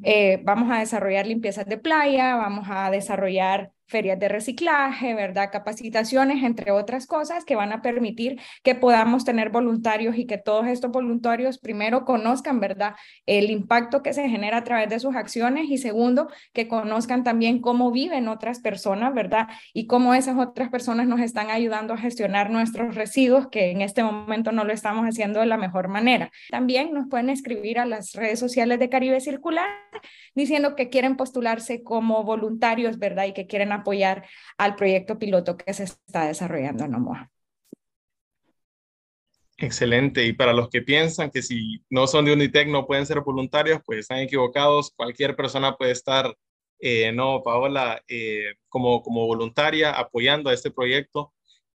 Eh, 0.04 0.42
vamos 0.44 0.72
a 0.72 0.80
desarrollar 0.80 1.28
limpiezas 1.28 1.68
de 1.68 1.78
playa, 1.78 2.36
vamos 2.36 2.66
a 2.70 2.90
desarrollar 2.90 3.72
ferias 3.88 4.20
de 4.20 4.28
reciclaje, 4.28 5.14
¿verdad? 5.14 5.50
Capacitaciones, 5.52 6.44
entre 6.44 6.72
otras 6.72 7.08
cosas 7.08 7.46
que 7.46 7.56
van 7.56 7.72
a 7.72 7.82
permitir 7.82 8.40
que 8.64 8.76
podamos 8.76 9.26
tener 9.26 9.50
voluntarios 9.50 10.18
y 10.18 10.26
que 10.26 10.38
todos 10.38 10.68
estos 10.68 10.92
voluntarios 10.92 11.58
primero 11.58 12.06
conozcan, 12.06 12.60
¿verdad? 12.60 12.96
El 13.26 13.52
impacto 13.52 14.02
que 14.02 14.14
se 14.14 14.28
genera 14.30 14.58
a 14.58 14.64
través 14.64 14.90
de 14.90 15.00
sus 15.00 15.16
acciones 15.16 15.70
y 15.70 15.78
segundo, 15.78 16.30
que 16.54 16.68
conozcan 16.68 17.24
también 17.24 17.62
cómo 17.62 17.92
viven 17.92 18.28
otras 18.28 18.60
personas, 18.60 19.14
¿verdad? 19.14 19.48
Y 19.74 19.88
cómo 19.88 20.14
esas 20.14 20.38
otras 20.38 20.70
personas 20.70 21.08
nos 21.08 21.20
están 21.20 21.50
ayudando 21.50 21.94
a 21.94 21.98
gestionar 21.98 22.50
nuestros 22.50 22.96
residuos, 22.96 23.48
que 23.48 23.72
en 23.72 23.82
este 23.82 24.04
momento 24.04 24.52
no 24.52 24.64
lo 24.64 24.74
estamos 24.74 25.06
haciendo 25.06 25.40
de 25.40 25.46
la 25.46 25.58
mejor 25.58 25.88
manera. 25.88 26.32
También 26.50 26.94
nos 26.94 27.08
pueden 27.08 27.30
escribir 27.30 27.80
a 27.80 27.86
las 27.86 28.14
redes 28.14 28.40
sociales 28.40 28.80
de 28.80 28.90
Caribe 28.90 29.22
Circular 29.22 29.68
diciendo 30.34 30.76
que 30.76 30.90
quieren 30.90 31.16
postularse 31.16 31.84
como 31.84 32.24
voluntarios, 32.24 33.00
¿verdad? 33.00 33.26
Y 33.26 33.34
que 33.34 33.48
quieren 33.48 33.72
apoyar 33.76 34.28
al 34.58 34.76
proyecto 34.76 35.20
piloto 35.20 35.58
que 35.58 35.74
se 35.74 35.84
está 35.84 36.28
desarrollando 36.28 36.86
en 36.86 36.96
Omoa. 36.96 37.32
Excelente. 39.58 40.26
Y 40.26 40.34
para 40.34 40.54
los 40.54 40.70
que 40.70 40.82
piensan 40.82 41.32
que 41.32 41.42
si 41.42 41.82
no 41.90 42.08
son 42.08 42.26
de 42.26 42.34
Unitec 42.34 42.68
no 42.68 42.86
pueden 42.86 43.06
ser 43.06 43.22
voluntarios, 43.22 43.82
pues 43.86 44.00
están 44.00 44.20
equivocados. 44.20 44.92
Cualquier 44.96 45.36
persona 45.36 45.78
puede 45.78 45.92
estar, 45.92 46.36
eh, 46.80 47.12
no, 47.14 47.42
Paola, 47.44 48.02
eh, 48.08 48.56
como, 48.68 49.02
como 49.02 49.26
voluntaria 49.26 49.92
apoyando 49.92 50.50
a 50.50 50.54
este 50.54 50.72
proyecto. 50.72 51.34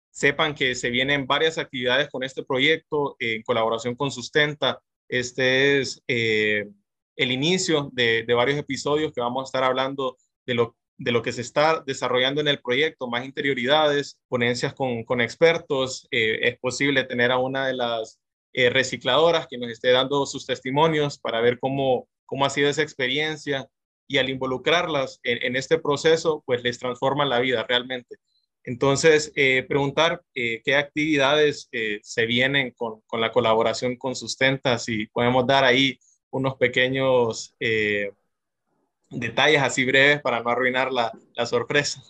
Sepan 0.10 0.56
que 0.56 0.74
se 0.76 0.90
vienen 0.90 1.28
varias 1.28 1.60
actividades 1.60 2.10
con 2.10 2.24
este 2.24 2.44
proyecto 2.44 3.16
en 3.20 3.44
colaboración 3.44 3.96
con 3.96 4.12
Sustenta. 4.12 4.82
Este 5.08 5.80
es 5.80 6.04
eh, 6.08 6.68
el 7.16 7.32
inicio 7.32 7.90
de, 7.94 8.24
de, 8.28 8.34
varios 8.34 8.58
episodios 8.58 9.14
que 9.14 9.22
vamos 9.22 9.44
a 9.44 9.46
estar 9.46 9.64
hablando 9.64 10.18
de 10.46 10.56
lo 10.56 10.76
de 10.98 11.12
lo 11.12 11.22
que 11.22 11.32
se 11.32 11.42
está 11.42 11.84
desarrollando 11.86 12.42
en 12.42 12.48
el 12.48 12.60
proyecto, 12.60 13.08
más 13.08 13.24
interioridades, 13.24 14.20
ponencias 14.28 14.74
con, 14.74 15.04
con 15.04 15.22
expertos. 15.22 16.08
Eh, 16.12 16.40
es 16.42 16.58
posible 16.60 17.04
tener 17.04 17.32
a 17.32 17.38
una 17.38 17.68
de 17.68 17.76
las 17.76 18.20
eh, 18.54 18.70
recicladoras 18.70 19.48
que 19.48 19.58
nos 19.58 19.70
esté 19.70 19.92
dando 19.92 20.26
sus 20.26 20.46
testimonios 20.46 21.20
para 21.20 21.40
ver 21.42 21.60
cómo, 21.60 22.08
cómo 22.26 22.46
ha 22.46 22.50
sido 22.50 22.70
esa 22.70 22.82
experiencia 22.82 23.68
y 24.08 24.18
al 24.18 24.30
involucrarlas 24.30 25.20
en, 25.24 25.58
este 25.58 25.78
proceso, 25.80 26.42
pues 26.46 26.64
les 26.64 26.80
transforma 26.80 27.26
la 27.26 27.40
vida 27.40 27.66
realmente. 27.68 28.16
Entonces, 28.64 29.34
eh, 29.36 29.66
preguntar 29.68 30.24
qué 30.34 30.76
actividades 30.76 31.70
se 32.02 32.26
vienen 32.26 32.72
con, 32.72 33.02
con, 33.02 33.20
la 33.20 33.34
colaboración 33.34 33.98
con 33.98 34.16
Sustenta, 34.16 34.80
si 34.80 35.08
podemos 35.08 35.46
dar 35.46 35.66
ahí 35.66 36.00
unos 36.30 36.56
pequeños 36.56 37.54
detalles 39.10 39.62
así 39.62 39.86
breves 39.86 40.22
para 40.22 40.42
no 40.42 40.50
arruinar 40.50 40.92
la, 40.92 41.12
la 41.36 41.46
sorpresa. 41.46 42.02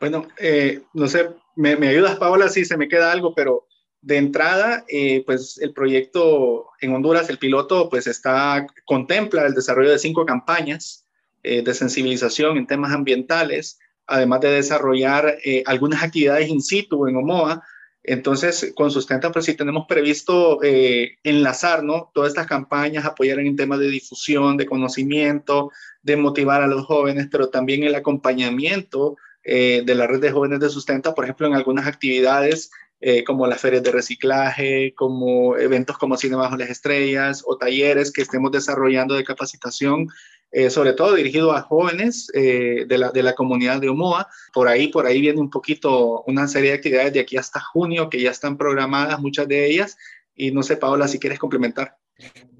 Bueno, 0.00 0.26
eh, 0.38 0.82
no 0.92 1.08
sé, 1.08 1.30
me, 1.54 1.76
me, 1.76 1.88
ayudas, 1.88 2.16
Paola, 2.16 2.48
si 2.48 2.64
se 2.64 2.76
me 2.76 2.88
queda 2.88 3.12
algo, 3.12 3.34
pero 3.34 3.66
de 4.02 4.18
entrada, 4.18 4.84
eh, 4.88 5.22
pues 5.24 5.58
el 5.58 5.72
proyecto 5.72 6.66
en 6.80 6.94
Honduras, 6.94 7.28
el 7.30 7.38
piloto, 7.38 7.88
pues 7.88 8.06
está, 8.06 8.66
contempla 8.84 9.46
el 9.46 9.54
desarrollo 9.54 9.90
de 9.90 9.98
cinco 9.98 10.24
campañas 10.26 11.04
eh, 11.42 11.62
de 11.62 11.74
sensibilización 11.74 12.56
en 12.56 12.66
temas 12.66 12.92
ambientales, 12.92 13.78
además 14.06 14.40
de 14.40 14.50
desarrollar 14.50 15.38
algunas 15.64 16.02
actividades 16.02 16.48
in 16.48 16.62
situ 16.62 17.08
en 17.08 17.16
Omoa. 17.16 17.62
Entonces, 18.08 18.72
con 18.74 18.90
Sustenta, 18.90 19.32
pues 19.32 19.44
sí 19.44 19.54
tenemos 19.54 19.86
previsto 19.88 20.60
enlazar, 20.62 21.82
¿no? 21.82 22.10
Todas 22.14 22.28
estas 22.28 22.46
campañas, 22.46 23.04
apoyar 23.04 23.40
en 23.40 23.56
temas 23.56 23.80
de 23.80 23.90
difusión, 23.90 24.56
de 24.56 24.66
conocimiento, 24.66 25.72
de 26.02 26.16
motivar 26.16 26.62
a 26.62 26.68
los 26.68 26.86
jóvenes, 26.86 27.28
pero 27.30 27.48
también 27.48 27.82
el 27.82 27.96
acompañamiento 27.96 29.16
eh, 29.48 29.82
de 29.86 29.94
la 29.94 30.08
red 30.08 30.20
de 30.20 30.32
jóvenes 30.32 30.58
de 30.58 30.68
sustenta, 30.68 31.14
por 31.14 31.24
ejemplo, 31.24 31.46
en 31.46 31.54
algunas 31.54 31.86
actividades 31.86 32.70
eh, 33.00 33.22
como 33.22 33.46
las 33.46 33.60
ferias 33.60 33.84
de 33.84 33.92
reciclaje, 33.92 34.92
como 34.96 35.56
eventos 35.56 35.98
como 35.98 36.16
Cine 36.16 36.34
Bajo 36.34 36.56
las 36.56 36.70
Estrellas 36.70 37.44
o 37.46 37.56
talleres 37.56 38.10
que 38.10 38.22
estemos 38.22 38.50
desarrollando 38.50 39.14
de 39.14 39.22
capacitación, 39.22 40.08
eh, 40.52 40.70
sobre 40.70 40.92
todo 40.92 41.14
dirigido 41.14 41.52
a 41.52 41.62
jóvenes 41.62 42.28
de, 42.32 42.86
la, 42.88 43.10
de 43.10 43.22
la 43.22 43.34
comunidad 43.34 43.80
de 43.80 43.88
Omoa. 43.88 44.28
Por 44.52 44.68
ahí, 44.68 44.88
por 44.88 45.06
ahí 45.06 45.20
viene 45.20 45.40
un 45.40 45.50
poquito 45.50 46.22
una 46.26 46.48
serie 46.48 46.70
de 46.70 46.76
actividades 46.76 47.12
de 47.12 47.20
aquí 47.20 47.36
hasta 47.36 47.60
junio 47.60 48.08
que 48.08 48.20
ya 48.20 48.30
están 48.30 48.56
programadas, 48.56 49.20
muchas 49.20 49.48
de 49.48 49.66
ellas. 49.66 49.96
Y 50.34 50.50
no 50.50 50.62
sé, 50.62 50.76
Paola, 50.76 51.08
si 51.08 51.18
quieres 51.18 51.38
complementar. 51.38 51.96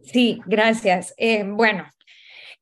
Sí, 0.04 0.40
gracias. 0.46 1.14
bueno, 1.46 1.88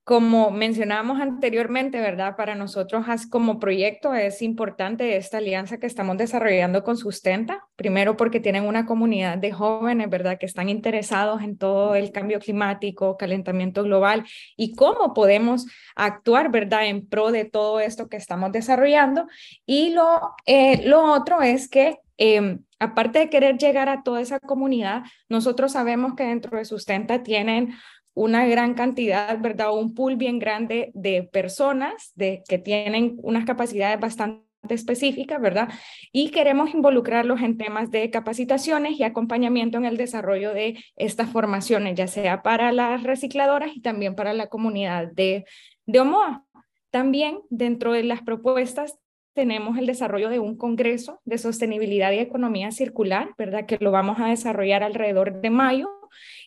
como 0.04 0.50
mencionábamos 0.50 1.18
anteriormente, 1.18 1.98
¿verdad? 1.98 2.36
Para 2.36 2.54
nosotros 2.54 3.06
como 3.30 3.58
proyecto 3.58 4.12
es 4.12 4.42
importante 4.42 5.16
esta 5.16 5.38
alianza 5.38 5.78
que 5.78 5.86
estamos 5.86 6.18
desarrollando 6.18 6.84
con 6.84 6.98
Sustenta, 6.98 7.66
primero 7.74 8.14
porque 8.14 8.38
tienen 8.38 8.64
una 8.64 8.84
comunidad 8.84 9.38
de 9.38 9.52
jóvenes, 9.52 10.10
¿verdad? 10.10 10.36
Que 10.38 10.44
están 10.44 10.68
interesados 10.68 11.42
en 11.42 11.56
todo 11.56 11.94
el 11.94 12.12
cambio 12.12 12.38
climático, 12.38 13.16
calentamiento 13.16 13.82
global 13.82 14.26
y 14.58 14.74
cómo 14.74 15.14
podemos 15.14 15.64
actuar, 15.96 16.50
¿verdad? 16.50 16.86
En 16.86 17.08
pro 17.08 17.32
de 17.32 17.46
todo 17.46 17.80
esto 17.80 18.10
que 18.10 18.18
estamos 18.18 18.52
desarrollando. 18.52 19.26
Y 19.64 19.88
lo, 19.90 20.34
eh, 20.44 20.86
lo 20.86 21.14
otro 21.14 21.40
es 21.40 21.66
que 21.66 21.96
em, 22.18 22.62
aparte 22.78 23.20
de 23.20 23.30
querer 23.30 23.56
llegar 23.56 23.88
a 23.88 24.02
toda 24.02 24.20
esa 24.20 24.38
comunidad, 24.38 25.04
nosotros 25.30 25.72
sabemos 25.72 26.12
que 26.14 26.24
dentro 26.24 26.58
de 26.58 26.66
Sustenta 26.66 27.22
tienen 27.22 27.74
una 28.14 28.46
gran 28.46 28.74
cantidad, 28.74 29.38
¿verdad? 29.40 29.74
Un 29.74 29.94
pool 29.94 30.16
bien 30.16 30.38
grande 30.38 30.90
de 30.94 31.24
personas 31.24 32.12
de, 32.14 32.42
que 32.48 32.58
tienen 32.58 33.18
unas 33.22 33.44
capacidades 33.44 34.00
bastante 34.00 34.44
específicas, 34.68 35.40
¿verdad? 35.40 35.68
Y 36.12 36.30
queremos 36.30 36.72
involucrarlos 36.72 37.42
en 37.42 37.58
temas 37.58 37.90
de 37.90 38.10
capacitaciones 38.10 38.98
y 38.98 39.02
acompañamiento 39.02 39.76
en 39.76 39.84
el 39.84 39.96
desarrollo 39.96 40.54
de 40.54 40.82
estas 40.96 41.28
formaciones, 41.28 41.96
ya 41.96 42.06
sea 42.06 42.42
para 42.42 42.72
las 42.72 43.02
recicladoras 43.02 43.76
y 43.76 43.82
también 43.82 44.14
para 44.14 44.32
la 44.32 44.46
comunidad 44.46 45.08
de, 45.12 45.44
de 45.86 46.00
OMOA. 46.00 46.44
También 46.90 47.40
dentro 47.50 47.92
de 47.92 48.04
las 48.04 48.22
propuestas 48.22 48.96
tenemos 49.34 49.76
el 49.76 49.86
desarrollo 49.86 50.30
de 50.30 50.38
un 50.38 50.56
congreso 50.56 51.20
de 51.24 51.38
sostenibilidad 51.38 52.12
y 52.12 52.18
economía 52.18 52.70
circular, 52.70 53.34
¿verdad? 53.36 53.66
Que 53.66 53.78
lo 53.80 53.90
vamos 53.90 54.20
a 54.20 54.28
desarrollar 54.28 54.84
alrededor 54.84 55.40
de 55.40 55.50
mayo 55.50 55.90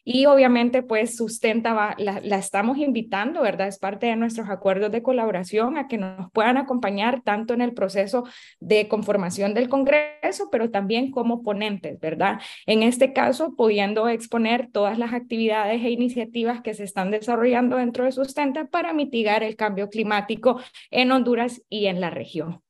y 0.09 0.25
obviamente 0.25 0.83
pues 0.83 1.17
Sustenta 1.17 1.93
la, 1.97 2.21
la, 2.23 2.37
estamos 2.37 2.77
invitando, 2.77 3.41
¿verdad? 3.41 3.67
Es 3.67 3.77
parte 3.77 4.05
de 4.05 4.15
nuestros 4.15 4.49
acuerdos 4.49 4.89
de 4.89 5.03
colaboración 5.03 5.77
a 5.77 5.89
que 5.89 5.97
nos 5.97 6.31
puedan 6.31 6.55
acompañar 6.55 7.23
tanto 7.23 7.53
en 7.53 7.59
el 7.59 7.73
proceso 7.73 8.23
de 8.61 8.87
conformación 8.87 9.53
del 9.53 9.67
Congreso, 9.67 10.47
pero 10.49 10.71
también 10.71 11.11
como 11.11 11.43
ponentes, 11.43 11.99
¿verdad? 11.99 12.39
En 12.65 12.83
este 12.83 13.11
caso, 13.11 13.53
pudiendo 13.57 14.07
exponer 14.07 14.69
todas 14.71 14.97
las 14.97 15.11
actividades 15.11 15.83
e 15.83 15.89
iniciativas 15.89 16.61
que 16.61 16.73
se 16.73 16.85
están 16.85 17.11
desarrollando 17.11 17.75
dentro 17.75 18.05
de 18.05 18.13
Sustenta 18.13 18.63
para 18.63 18.93
mitigar 18.93 19.43
el 19.43 19.57
cambio 19.57 19.89
climático 19.89 20.61
en 20.89 21.11
Honduras 21.11 21.61
y 21.67 21.87
en 21.87 21.99
la 21.99 22.11
región. 22.11 22.61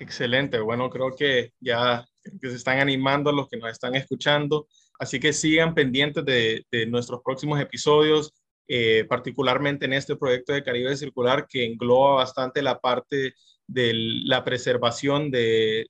Excelente, 0.00 0.58
bueno, 0.58 0.90
creo 0.90 1.14
que 1.14 1.52
ya 1.60 2.04
que 2.40 2.50
se 2.50 2.56
están 2.56 2.80
animando 2.80 3.30
los 3.30 3.48
que 3.48 3.56
nos 3.56 3.70
están 3.70 3.94
escuchando 3.94 4.66
Así 4.98 5.20
que 5.20 5.32
sigan 5.32 5.74
pendientes 5.74 6.24
de, 6.24 6.64
nuestros 6.88 7.20
próximos 7.24 7.60
episodios. 7.60 8.32
eh, 8.68 9.04
particularmente 9.08 9.84
en 9.84 9.92
este 9.92 10.16
proyecto 10.16 10.52
de 10.52 10.64
Caribe 10.64 10.96
Circular 10.96 11.46
que 11.48 11.64
engloba 11.64 12.16
bastante 12.16 12.62
la 12.62 12.80
parte 12.80 13.34
de 13.66 13.92
la 14.24 14.44
preservación 14.44 15.30
del, 15.30 15.88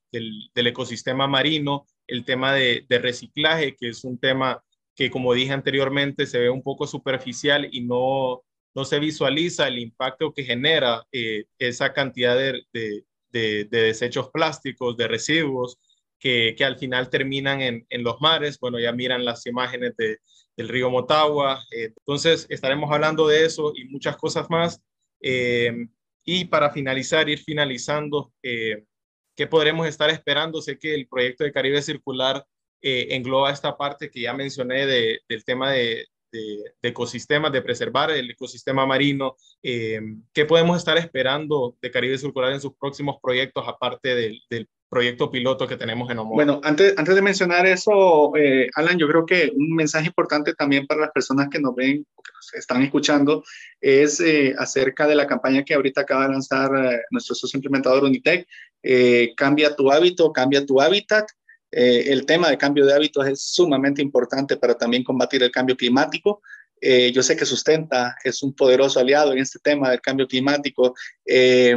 ecosistema 0.55 1.27
marino, 1.27 1.85
el 2.07 2.25
tema 2.25 2.53
de, 2.53 2.85
reciclaje, 2.89 3.75
que 3.75 3.89
es 3.89 4.03
un 4.03 4.17
tema 4.17 4.63
que, 4.95 5.11
como 5.11 5.33
dije 5.33 5.53
anteriormente, 5.53 6.25
se 6.25 6.39
ve 6.39 6.49
un 6.49 6.63
poco 6.63 6.87
superficial 6.87 7.67
y 7.71 7.81
no, 7.81 8.43
no 8.73 8.85
se 8.85 8.99
visualiza 8.99 9.67
el 9.67 9.79
impacto 9.79 10.33
que 10.33 10.43
genera 10.43 11.05
eh, 11.11 11.45
esa 11.59 11.93
cantidad 11.93 12.35
de, 12.35 13.03
desechos 13.31 14.29
plásticos, 14.31 14.97
de 14.97 15.07
residuos, 15.07 15.77
que, 16.19 16.55
al 16.63 16.77
final 16.77 17.09
terminan 17.09 17.61
en, 17.61 18.03
los 18.03 18.19
mares. 18.21 18.59
Bueno, 18.59 18.79
ya 18.79 18.91
miran 18.91 19.25
las 19.25 19.45
imágenes 19.45 19.93
del 19.97 20.67
río 20.67 20.89
Motagua. 20.89 21.63
Eh, 21.71 21.93
entonces, 21.97 22.45
estaremos 22.49 22.91
hablando 22.91 23.27
de 23.27 23.45
eso 23.45 23.73
y 23.75 23.85
muchas 23.85 24.17
cosas 24.17 24.49
más. 24.49 24.81
Eh, 25.21 25.87
y 26.29 26.43
para 26.43 26.71
finalizar, 26.71 27.29
ir 27.29 27.39
finalizando, 27.39 28.33
eh, 28.43 28.83
¿qué 29.33 29.47
podremos 29.47 29.87
estar 29.87 30.09
esperando? 30.09 30.61
Sé 30.61 30.77
que 30.77 30.93
el 30.93 31.07
proyecto 31.07 31.45
de 31.45 31.53
Caribe 31.53 31.81
Circular 31.81 32.45
eh, 32.81 33.07
engloba 33.11 33.49
esta 33.49 33.77
parte 33.77 34.11
que 34.11 34.21
ya 34.21 34.33
mencioné 34.33 34.85
del 34.85 35.45
tema 35.45 35.71
de, 35.71 36.05
ecosistemas, 36.81 37.53
de 37.53 37.61
preservar 37.61 38.11
el 38.11 38.29
ecosistema 38.29 38.85
marino. 38.85 39.37
Eh, 39.63 40.01
¿Qué 40.33 40.43
podemos 40.43 40.77
estar 40.77 40.97
esperando 40.97 41.77
de 41.81 41.91
Caribe 41.91 42.17
Circular 42.17 42.51
en 42.51 42.59
sus 42.59 42.75
próximos 42.75 43.17
proyectos, 43.23 43.65
aparte 43.65 44.13
del, 44.13 44.41
del 44.49 44.67
proyecto 44.89 45.29
piloto 45.29 45.67
que 45.67 45.77
tenemos 45.77 46.09
en 46.09 46.19
Omoa. 46.19 46.35
Bueno, 46.35 46.61
antes, 46.63 46.93
antes 46.97 47.15
de 47.15 47.21
mencionar 47.21 47.65
eso, 47.65 48.35
eh, 48.35 48.69
Alan, 48.75 48.97
yo 48.97 49.07
creo 49.07 49.25
que 49.25 49.51
un 49.55 49.75
mensaje 49.75 50.07
importante 50.07 50.53
también 50.53 50.87
para 50.87 51.01
las 51.01 51.11
personas 51.11 51.49
que 51.49 51.59
nos 51.59 51.75
ven 51.75 52.03
que 52.03 52.31
nos 52.33 52.53
están 52.53 52.81
escuchando 52.83 53.43
es 53.81 54.19
eh, 54.19 54.55
acerca 54.57 55.07
de 55.07 55.15
la 55.15 55.27
campaña 55.27 55.63
que 55.63 55.73
ahorita 55.73 56.01
acaba 56.01 56.25
de 56.25 56.31
lanzar 56.31 56.71
eh, 56.75 56.99
nuestro 57.11 57.35
socio 57.35 57.57
implementador 57.57 58.03
Unitec, 58.03 58.47
Cambia 59.35 59.75
tu 59.75 59.91
hábito, 59.91 60.31
cambia 60.31 60.65
tu 60.65 60.79
hábitat. 60.79 61.27
el 61.71 62.25
tema 62.25 62.49
de 62.49 62.57
cambio 62.57 62.85
de 62.85 62.93
hábitos 62.93 63.27
es 63.27 63.41
sumamente 63.41 64.01
importante 64.01 64.55
para 64.55 64.75
también 64.75 65.03
combatir 65.03 65.43
el 65.43 65.51
cambio 65.51 65.75
climático. 65.75 66.41
Eh, 66.79 67.11
yo 67.11 67.23
sé 67.23 67.35
que 67.35 67.45
Sustenta 67.45 68.15
es 68.23 68.43
un 68.43 68.53
poderoso 68.53 68.99
aliado 68.99 69.31
en 69.31 69.39
este 69.39 69.59
tema 69.59 69.89
del 69.89 70.01
cambio 70.01 70.27
climático, 70.27 70.95
eh, 71.25 71.75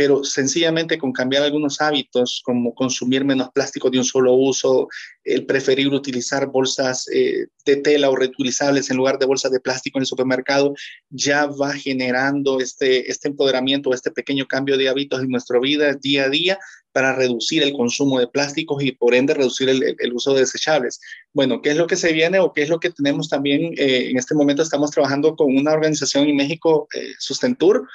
pero 0.00 0.24
sencillamente 0.24 0.96
con 0.96 1.12
cambiar 1.12 1.42
algunos 1.42 1.78
hábitos, 1.82 2.40
como 2.42 2.74
consumir 2.74 3.22
menos 3.22 3.50
plástico 3.50 3.90
de 3.90 3.98
un 3.98 4.04
solo 4.06 4.32
uso, 4.32 4.88
el 5.24 5.44
preferir 5.44 5.88
utilizar 5.88 6.46
bolsas 6.46 7.06
eh, 7.12 7.48
de 7.66 7.76
tela 7.76 8.08
o 8.08 8.16
reutilizables 8.16 8.88
en 8.88 8.96
lugar 8.96 9.18
de 9.18 9.26
bolsas 9.26 9.52
de 9.52 9.60
plástico 9.60 9.98
en 9.98 10.04
el 10.04 10.06
supermercado, 10.06 10.72
ya 11.10 11.44
va 11.44 11.74
generando 11.74 12.60
este, 12.60 13.10
este 13.10 13.28
empoderamiento, 13.28 13.92
este 13.92 14.10
pequeño 14.10 14.46
cambio 14.46 14.78
de 14.78 14.88
hábitos 14.88 15.20
en 15.20 15.28
nuestra 15.28 15.60
vida 15.60 15.92
día 15.92 16.24
a 16.24 16.28
día 16.30 16.58
para 16.92 17.14
reducir 17.14 17.62
el 17.62 17.74
consumo 17.74 18.18
de 18.20 18.26
plásticos 18.26 18.82
y 18.82 18.92
por 18.92 19.14
ende 19.14 19.34
reducir 19.34 19.68
el, 19.68 20.12
uso 20.14 20.32
de 20.32 20.40
desechables. 20.40 20.98
Bueno, 21.34 21.60
¿qué 21.60 21.72
es 21.72 21.76
lo 21.76 21.86
que 21.86 21.96
se 21.96 22.14
viene 22.14 22.40
o 22.40 22.54
qué 22.54 22.62
es 22.62 22.70
lo 22.70 22.80
que 22.80 22.88
tenemos 22.88 23.28
también? 23.28 23.74
Eh, 23.76 24.08
en 24.08 24.16
este 24.16 24.34
momento 24.34 24.62
estamos 24.62 24.92
trabajando 24.92 25.36
con 25.36 25.54
una 25.54 25.74
organización 25.74 26.26
en 26.26 26.36
México, 26.36 26.88
eh, 26.94 27.12
Sustentur, 27.18 27.86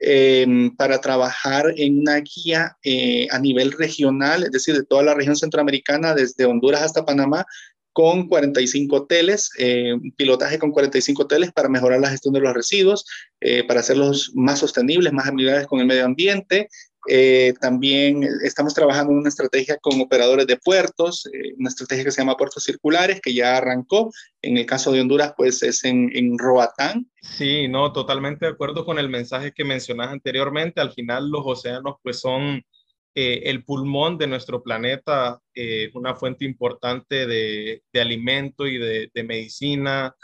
eh, 0.00 0.46
para 0.76 1.00
trabajar 1.00 1.72
en 1.76 2.00
una 2.00 2.20
guía 2.20 2.76
a 3.30 3.38
nivel 3.38 3.72
regional, 3.72 4.44
es 4.44 4.50
decir, 4.50 4.74
de 4.74 4.84
toda 4.84 5.02
la 5.02 5.14
región 5.14 5.36
centroamericana, 5.36 6.14
desde 6.14 6.44
Honduras 6.44 6.82
hasta 6.82 7.04
Panamá, 7.04 7.44
con 7.92 8.26
45 8.26 8.96
hoteles, 8.96 9.50
un 9.56 10.12
pilotaje 10.16 10.58
con 10.58 10.72
45 10.72 11.22
hoteles 11.22 11.52
para 11.52 11.68
mejorar 11.68 12.00
la 12.00 12.10
gestión 12.10 12.34
de 12.34 12.40
los 12.40 12.52
residuos, 12.52 13.04
para 13.68 13.80
hacerlos 13.80 14.32
más 14.34 14.58
sostenibles, 14.58 15.12
más 15.12 15.28
amigables 15.28 15.68
con 15.68 15.78
el 15.78 15.86
medio 15.86 16.04
ambiente, 16.04 16.68
eh, 17.08 17.54
también 17.60 18.22
estamos 18.42 18.74
trabajando 18.74 19.12
en 19.12 19.18
una 19.18 19.28
estrategia 19.28 19.76
con 19.78 20.00
operadores 20.00 20.46
de 20.46 20.56
puertos, 20.56 21.26
eh, 21.26 21.54
una 21.58 21.68
estrategia 21.68 22.04
que 22.04 22.10
se 22.10 22.22
llama 22.22 22.36
Puertos 22.36 22.64
Circulares, 22.64 23.20
que 23.20 23.34
ya 23.34 23.56
arrancó. 23.56 24.10
En 24.42 24.56
el 24.56 24.66
caso 24.66 24.92
de 24.92 25.00
Honduras, 25.00 25.34
pues 25.36 25.62
es 25.62 25.84
en, 25.84 26.10
en 26.14 26.38
Roatán. 26.38 27.10
Sí, 27.20 27.68
no, 27.68 27.92
totalmente 27.92 28.46
de 28.46 28.52
acuerdo 28.52 28.84
con 28.84 28.98
el 28.98 29.08
mensaje 29.08 29.52
que 29.52 29.64
mencionas 29.64 30.08
anteriormente. 30.08 30.80
Al 30.80 30.92
final, 30.92 31.30
los 31.30 31.42
océanos, 31.44 31.96
pues 32.02 32.20
son 32.20 32.62
eh, 33.14 33.42
el 33.44 33.64
pulmón 33.64 34.18
de 34.18 34.26
nuestro 34.26 34.62
planeta, 34.62 35.40
una 35.94 36.14
fuente 36.14 36.44
importante 36.44 37.26
de, 37.26 37.82
de 37.92 38.00
alimento 38.00 38.66
y 38.66 38.78
de, 38.78 39.10
de 39.14 39.22
medicina. 39.22 40.14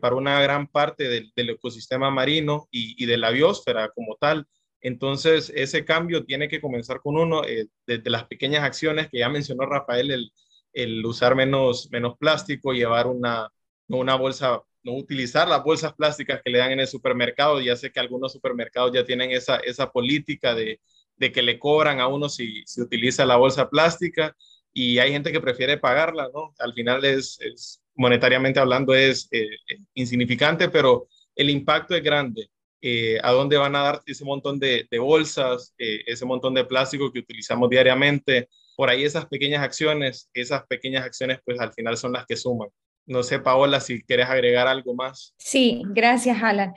para 0.00 0.14
una 0.14 0.40
gran 0.40 0.68
parte 0.68 1.08
del, 1.08 1.32
del 1.34 1.50
ecosistema 1.50 2.10
marino 2.10 2.68
y, 2.70 3.02
y 3.02 3.06
de 3.06 3.16
la 3.16 3.30
biosfera 3.30 3.90
como 3.90 4.16
tal. 4.20 4.46
Entonces, 4.80 5.52
ese 5.54 5.84
cambio 5.84 6.24
tiene 6.24 6.48
que 6.48 6.60
comenzar 6.60 7.00
con 7.00 7.16
uno, 7.16 7.44
eh, 7.44 7.66
desde 7.86 8.10
las 8.10 8.24
pequeñas 8.24 8.64
acciones 8.64 9.08
que 9.08 9.18
ya 9.18 9.28
mencionó 9.28 9.66
Rafael, 9.66 10.30
el, 10.72 11.06
usar 11.06 11.34
menos, 11.34 11.90
menos 11.90 12.16
plástico, 12.18 12.72
llevar 12.72 13.06
una, 13.08 13.50
una 13.88 14.14
bolsa, 14.14 14.62
no 14.84 14.92
utilizar 14.94 15.48
las 15.48 15.64
bolsas 15.64 15.94
plásticas 15.94 16.40
que 16.44 16.50
le 16.50 16.58
dan 16.58 16.72
en 16.72 16.80
el 16.80 16.86
supermercado. 16.86 17.60
Ya 17.60 17.76
sé 17.76 17.90
que 17.90 18.00
algunos 18.00 18.32
supermercados 18.32 18.92
ya 18.92 19.04
tienen 19.04 19.30
esa, 19.32 19.56
esa 19.56 19.90
política 19.90 20.54
de, 20.54 20.80
de 21.16 21.32
que 21.32 21.42
le 21.42 21.58
cobran 21.58 22.00
a 22.00 22.08
uno 22.08 22.28
si, 22.28 22.62
si 22.66 22.80
utiliza 22.80 23.26
la 23.26 23.36
bolsa 23.36 23.68
plástica 23.68 24.36
y 24.72 24.98
hay 24.98 25.10
gente 25.12 25.32
que 25.32 25.40
prefiere 25.40 25.78
pagarla, 25.78 26.28
¿no? 26.32 26.54
Al 26.58 26.72
final 26.72 27.04
es, 27.04 27.40
es 27.40 27.82
monetariamente 27.96 28.60
hablando, 28.60 28.94
es 28.94 29.28
eh, 29.32 29.48
insignificante, 29.94 30.68
pero 30.68 31.08
el 31.34 31.50
impacto 31.50 31.94
es 31.96 32.02
grande. 32.02 32.48
Eh, 32.80 33.18
a 33.22 33.32
dónde 33.32 33.56
van 33.56 33.74
a 33.74 33.82
dar 33.82 34.02
ese 34.06 34.24
montón 34.24 34.58
de, 34.58 34.86
bolsas, 34.98 35.74
eh, 35.78 36.00
ese 36.06 36.24
montón 36.24 36.54
de 36.54 36.64
plástico 36.64 37.12
que 37.12 37.20
utilizamos 37.20 37.68
diariamente. 37.68 38.48
Por 38.76 38.88
ahí 38.88 39.04
esas 39.04 39.26
pequeñas 39.26 39.62
acciones, 39.62 40.30
esas 40.32 40.64
pequeñas 40.66 41.04
acciones 41.04 41.40
pues 41.44 41.58
al 41.58 41.72
final 41.72 41.96
son 41.96 42.12
las 42.12 42.26
que 42.26 42.36
suman. 42.36 42.68
No 43.06 43.22
sé, 43.22 43.38
Paola, 43.40 43.80
si 43.80 44.02
quieres 44.02 44.28
agregar 44.28 44.68
algo 44.68 44.94
más. 44.94 45.34
Sí, 45.38 45.82
gracias, 45.86 46.42
Alan. 46.42 46.74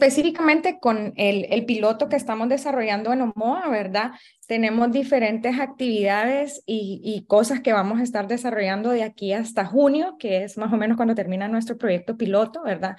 Específicamente 0.00 0.78
con 0.80 1.12
el, 1.16 1.66
piloto 1.66 2.08
que 2.08 2.16
estamos 2.16 2.48
desarrollando 2.48 3.12
en 3.12 3.20
Omoa, 3.20 3.68
¿verdad? 3.68 4.12
Tenemos 4.46 4.90
diferentes 4.90 5.60
actividades 5.60 6.62
y, 6.64 7.26
cosas 7.28 7.60
que 7.60 7.74
vamos 7.74 8.00
a 8.00 8.02
estar 8.02 8.26
desarrollando 8.26 8.90
de 8.90 9.02
aquí 9.02 9.34
hasta 9.34 9.66
junio, 9.66 10.16
que 10.18 10.42
es 10.42 10.56
más 10.56 10.72
o 10.72 10.78
menos 10.78 10.96
cuando 10.96 11.14
termina 11.14 11.48
nuestro 11.48 11.76
proyecto 11.76 12.16
piloto, 12.16 12.62
¿verdad? 12.62 12.96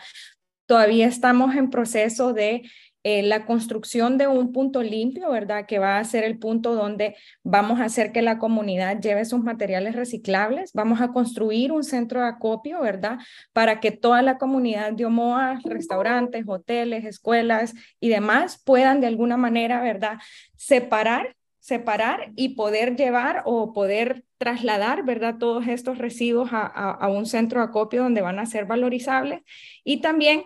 Todavía 0.72 1.06
estamos 1.06 1.54
en 1.58 1.70
proceso 1.70 2.32
de 2.32 2.62
eh, 3.04 3.24
la 3.24 3.46
construcción 3.46 4.18
de 4.18 4.28
un 4.28 4.54
punto 4.54 4.82
limpio, 4.82 5.30
¿verdad? 5.30 5.66
Que 5.66 5.80
va 5.80 5.98
a 5.98 6.04
ser 6.06 6.24
el 6.24 6.40
punto 6.40 6.76
donde 6.76 7.18
vamos 7.44 7.82
a 7.82 7.84
hacer 7.84 8.14
que 8.14 8.22
la 8.22 8.38
comunidad 8.40 9.02
lleve 9.02 9.26
sus 9.26 9.44
materiales 9.44 9.98
reciclables. 9.98 10.72
Vamos 10.74 11.02
a 11.02 11.10
construir 11.10 11.74
un 11.74 11.84
centro 11.84 12.22
de 12.22 12.28
acopio, 12.28 12.80
¿verdad? 12.80 13.20
Para 13.52 13.82
que 13.82 13.92
toda 13.92 14.22
la 14.22 14.38
comunidad 14.38 14.94
de 14.94 15.04
Omoa, 15.04 15.60
restaurantes, 15.66 16.46
hoteles, 16.48 17.04
escuelas 17.04 17.74
y 18.00 18.08
demás 18.08 18.62
puedan 18.64 19.02
de 19.02 19.08
alguna 19.08 19.36
manera, 19.36 19.82
¿verdad? 19.82 20.20
Separar 20.56 21.36
separar 21.62 22.32
y 22.36 22.56
poder 22.56 22.96
llevar 22.96 23.44
o 23.46 23.72
poder 23.72 24.26
trasladar, 24.40 25.06
¿verdad? 25.06 25.38
Todos 25.38 25.68
estos 25.68 26.00
residuos 26.00 26.50
a, 26.52 27.08
un 27.08 27.28
centro 27.28 27.60
de 27.60 27.68
acopio 27.68 28.02
donde 28.02 28.22
van 28.22 28.40
a 28.40 28.48
ser 28.48 28.66
valorizables 28.66 29.42
y 29.84 30.02
también 30.02 30.44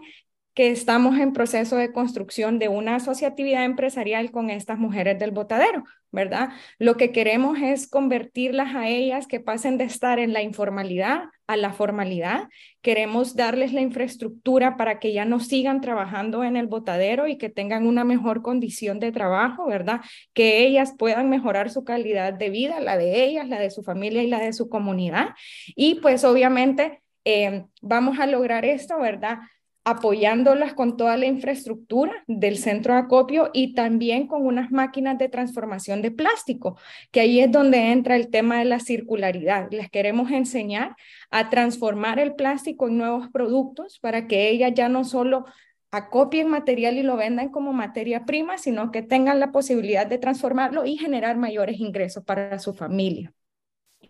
que 0.56 0.72
estamos 0.72 1.20
en 1.20 1.34
proceso 1.34 1.76
de 1.76 1.92
construcción 1.92 2.60
de 2.60 2.70
una 2.70 2.96
asociatividad 2.96 3.66
empresarial 3.66 4.32
con 4.32 4.50
estas 4.50 4.80
mujeres 4.80 5.20
del 5.20 5.32
botadero, 5.32 5.84
¿verdad? 6.12 6.50
Lo 6.80 6.96
que 6.96 7.12
queremos 7.12 7.60
es 7.62 7.88
convertirlas 7.88 8.74
a 8.74 8.88
ellas 8.88 9.28
que 9.28 9.42
pasen 9.42 9.78
de 9.78 9.84
estar 9.84 10.18
en 10.18 10.32
la 10.32 10.42
informalidad 10.42 11.26
a 11.46 11.58
la 11.58 11.74
formalidad. 11.74 12.48
Queremos 12.82 13.36
darles 13.36 13.74
la 13.74 13.82
infraestructura 13.82 14.78
para 14.78 15.00
que 15.00 15.14
ya 15.14 15.26
no 15.26 15.42
sigan 15.42 15.82
trabajando 15.82 16.44
en 16.46 16.56
el 16.56 16.68
botadero 16.68 17.28
y 17.28 17.38
que 17.38 17.50
tengan 17.50 17.86
una 17.86 18.06
mejor 18.06 18.42
condición 18.42 19.00
de 19.00 19.12
trabajo, 19.12 19.68
¿verdad? 19.68 20.02
Que 20.34 20.66
ellas 20.66 20.96
puedan 20.98 21.30
mejorar 21.30 21.70
su 21.70 21.84
calidad 21.84 22.34
de 22.34 22.50
vida, 22.50 22.80
la 22.80 22.98
de 22.98 23.26
ellas, 23.26 23.50
la 23.50 23.60
de 23.60 23.70
su 23.70 23.84
familia 23.84 24.24
y 24.24 24.28
la 24.28 24.40
de 24.40 24.54
su 24.54 24.70
comunidad. 24.70 25.36
Y 25.76 25.96
pues 25.96 26.24
obviamente 26.24 27.02
eh, 27.26 27.66
vamos 27.82 28.20
a 28.20 28.26
lograr 28.26 28.64
esto, 28.66 28.98
¿verdad? 29.00 29.40
Apoyándolas 29.86 30.74
con 30.74 30.98
toda 30.98 31.16
la 31.16 31.28
infraestructura 31.28 32.12
del 32.28 32.58
centro 32.58 32.96
de 32.96 33.02
acopio 33.02 33.52
y 33.54 33.76
también 33.76 34.26
con 34.26 34.44
unas 34.44 34.72
máquinas 34.72 35.20
de 35.20 35.30
transformación 35.30 36.02
de 36.02 36.10
plástico, 36.10 36.78
que 37.12 37.20
ahí 37.20 37.40
es 37.40 37.52
donde 37.52 37.92
entra 37.92 38.16
el 38.16 38.30
tema 38.32 38.58
de 38.58 38.66
la 38.66 38.80
circularidad. 38.80 39.70
Les 39.70 39.92
queremos 39.92 40.32
enseñar 40.32 40.96
a 41.30 41.52
transformar 41.52 42.18
el 42.18 42.34
plástico 42.34 42.88
en 42.88 42.98
nuevos 42.98 43.30
productos 43.30 44.00
para 44.00 44.28
que 44.28 44.50
ellas 44.50 44.72
ya 44.74 44.90
no 44.90 45.04
solo 45.04 45.46
acopien 45.92 46.50
material 46.50 46.98
y 46.98 47.04
lo 47.04 47.16
vendan 47.16 47.50
como 47.50 47.72
materia 47.72 48.26
prima, 48.26 48.58
sino 48.58 48.92
que 48.92 49.04
tengan 49.04 49.40
la 49.40 49.52
posibilidad 49.52 50.08
de 50.08 50.18
transformarlo 50.18 50.88
y 50.88 50.98
generar 50.98 51.38
mayores 51.38 51.80
ingresos 51.80 52.24
para 52.24 52.58
su 52.58 52.74
familia. 52.74 53.34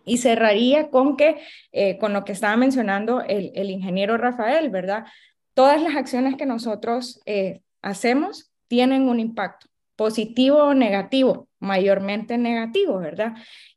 Y 0.06 0.18
cerraría 0.18 0.90
con 0.90 1.16
que, 1.16 1.36
eh, 1.72 1.98
con 1.98 2.14
lo 2.14 2.24
que 2.24 2.32
estaba 2.32 2.56
mencionando 2.56 3.20
el, 3.20 3.52
el 3.54 3.70
ingeniero 3.70 4.16
Rafael, 4.16 4.70
¿verdad? 4.70 5.04
Todas 5.56 5.80
las 5.80 5.96
acciones 5.96 6.36
que 6.36 6.44
nosotros 6.44 7.22
eh, 7.24 7.62
hacemos 7.80 8.52
tienen 8.68 9.08
un 9.08 9.18
impacto, 9.18 9.68
positivo 9.96 10.58
o 10.58 10.74
negativo, 10.74 11.48
mayormente 11.60 12.36
negativo, 12.36 12.98
¿verdad? 12.98 13.32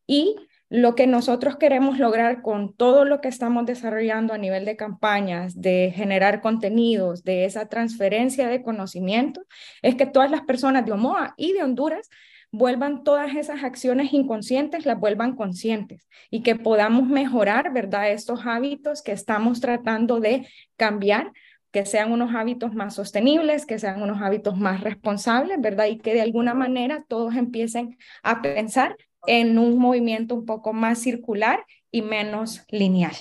Y 0.06 0.36
lo 0.68 0.94
que 0.94 1.08
nosotros 1.08 1.56
queremos 1.56 1.98
lograr 1.98 2.42
con 2.42 2.76
todo 2.76 3.06
lo 3.06 3.22
que 3.22 3.30
estamos 3.30 3.66
desarrollando 3.66 4.34
a 4.34 4.38
nivel 4.38 4.66
de 4.66 4.76
campañas, 4.76 5.62
de 5.62 5.94
generar 5.96 6.42
contenidos, 6.42 7.24
de 7.24 7.46
esa 7.46 7.70
transferencia 7.70 8.50
de 8.50 8.62
conocimiento, 8.62 9.46
es 9.82 9.96
que 9.96 10.06
todas 10.06 10.30
las 10.30 10.42
personas 10.42 10.86
de 10.86 10.92
Omoa 10.92 11.34
y 11.38 11.54
de 11.54 11.64
Honduras 11.64 12.10
vuelvan 12.52 13.06
todas 13.06 13.36
esas 13.36 13.64
acciones 13.64 14.12
inconscientes, 14.12 14.86
las 14.86 15.00
vuelvan 15.00 15.38
conscientes 15.38 16.10
y 16.30 16.44
que 16.44 16.56
podamos 16.56 17.08
mejorar, 17.08 17.72
¿verdad? 17.72 18.12
Estos 18.12 18.46
hábitos 18.46 19.02
que 19.02 19.14
estamos 19.14 19.62
tratando 19.62 20.20
de 20.20 20.46
cambiar 20.76 21.32
que 21.72 21.86
sean 21.86 22.12
unos 22.12 22.34
hábitos 22.34 22.74
más 22.74 22.96
sostenibles, 22.96 23.66
que 23.66 23.80
sean 23.80 24.02
unos 24.02 24.22
hábitos 24.22 24.58
más 24.58 24.82
responsables, 24.82 25.60
¿verdad? 25.62 25.88
Y 25.88 25.98
que 26.00 26.14
de 26.14 26.22
alguna 26.22 26.54
manera 26.54 27.06
todos 27.08 27.36
empiecen 27.36 27.98
a 28.24 28.42
pensar 28.42 28.96
en 29.28 29.58
un 29.58 29.78
movimiento 29.78 30.36
un 30.36 30.46
poco 30.46 30.74
más 30.74 31.00
circular 31.00 31.66
y 31.92 32.02
menos 32.02 32.64
lineal. 32.70 33.16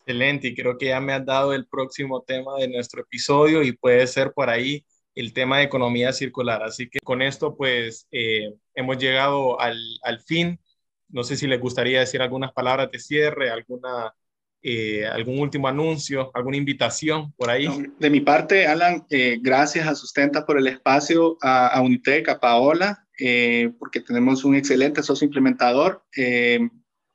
Excelente, 0.00 0.48
y 0.48 0.54
creo 0.54 0.78
que 0.78 0.86
ya 0.86 1.00
me 1.00 1.12
has 1.12 1.26
dado 1.26 1.52
el 1.52 1.66
próximo 1.66 2.22
tema 2.22 2.56
de 2.58 2.68
nuestro 2.68 3.02
episodio 3.02 3.62
y 3.62 3.72
puede 3.72 4.06
ser 4.06 4.32
por 4.32 4.48
ahí 4.48 4.84
el 5.16 5.32
tema 5.32 5.58
de 5.58 5.64
economía 5.64 6.12
circular. 6.12 6.62
Así 6.62 6.88
que 6.88 7.00
con 7.00 7.22
esto 7.22 7.56
pues 7.56 8.06
eh, 8.12 8.54
hemos 8.74 8.98
llegado 8.98 9.58
al, 9.60 9.78
al, 10.02 10.20
fin. 10.20 10.60
No 11.08 11.24
sé 11.24 11.36
si 11.36 11.48
les 11.48 11.60
gustaría 11.60 12.00
decir 12.00 12.22
algunas 12.22 12.52
palabras 12.52 12.90
de 12.92 13.00
cierre, 13.00 13.50
alguna, 13.50 14.14
eh, 14.62 15.06
algún 15.06 15.38
último 15.38 15.68
anuncio, 15.68 16.30
alguna 16.34 16.56
invitación 16.56 17.32
por 17.32 17.50
ahí. 17.50 17.68
De 17.98 18.10
mi 18.10 18.20
parte, 18.20 18.66
Alan, 18.66 19.04
eh, 19.10 19.38
gracias 19.40 19.86
a 19.86 19.94
Sustenta 19.94 20.44
por 20.44 20.58
el 20.58 20.66
espacio, 20.66 21.38
a, 21.40 21.68
a 21.68 21.80
Unitec, 21.82 22.28
a 22.28 22.40
Paola, 22.40 23.06
eh, 23.18 23.70
porque 23.78 24.00
tenemos 24.00 24.44
un 24.44 24.56
excelente 24.56 25.02
socio 25.02 25.26
implementador. 25.26 26.04
Eh, 26.16 26.68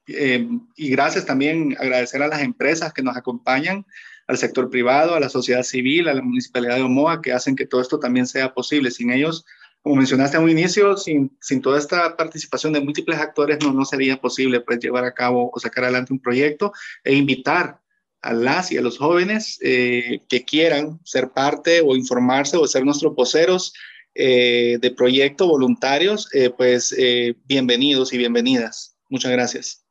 eh, 0.07 0.47
y 0.75 0.89
gracias 0.89 1.25
también 1.25 1.75
agradecer 1.79 2.21
a 2.23 2.27
las 2.27 2.41
empresas 2.41 2.93
que 2.93 3.03
nos 3.03 3.15
acompañan, 3.15 3.85
al 4.27 4.37
sector 4.37 4.69
privado, 4.69 5.15
a 5.15 5.19
la 5.19 5.29
sociedad 5.29 5.63
civil, 5.63 6.07
a 6.07 6.13
la 6.13 6.21
municipalidad 6.21 6.77
de 6.77 6.83
Omoa, 6.83 7.21
que 7.21 7.33
hacen 7.33 7.55
que 7.55 7.65
todo 7.65 7.81
esto 7.81 7.99
también 7.99 8.27
sea 8.27 8.53
posible. 8.53 8.89
Sin 8.91 9.11
ellos, 9.11 9.45
como 9.81 9.95
mencionaste 9.95 10.37
a 10.37 10.39
un 10.39 10.49
inicio, 10.49 10.95
sin, 10.97 11.35
sin 11.41 11.61
toda 11.61 11.79
esta 11.79 12.15
participación 12.15 12.73
de 12.73 12.81
múltiples 12.81 13.19
actores 13.19 13.59
no, 13.63 13.73
no 13.73 13.85
sería 13.85 14.21
posible 14.21 14.61
pues, 14.61 14.79
llevar 14.79 15.05
a 15.05 15.13
cabo 15.13 15.49
o 15.53 15.59
sacar 15.59 15.85
adelante 15.85 16.13
un 16.13 16.19
proyecto 16.19 16.71
e 17.03 17.13
invitar 17.13 17.79
a 18.21 18.33
las 18.33 18.71
y 18.71 18.77
a 18.77 18.81
los 18.81 18.99
jóvenes 18.99 19.57
que 19.59 20.45
quieran 20.45 20.99
ser 21.03 21.31
parte 21.31 21.81
o 21.81 21.95
informarse 21.95 22.55
o 22.55 22.67
ser 22.67 22.85
nuestros 22.85 23.15
voceros 23.15 23.73
eh, 24.13 24.77
de 24.81 24.91
proyecto, 24.91 25.47
voluntarios, 25.47 26.27
eh, 26.35 26.49
pues 26.49 26.93
eh, 26.97 27.35
bienvenidos 27.45 28.11
y 28.11 28.17
bienvenidas. 28.17 28.97
Muchas 29.07 29.31
gracias. 29.31 29.85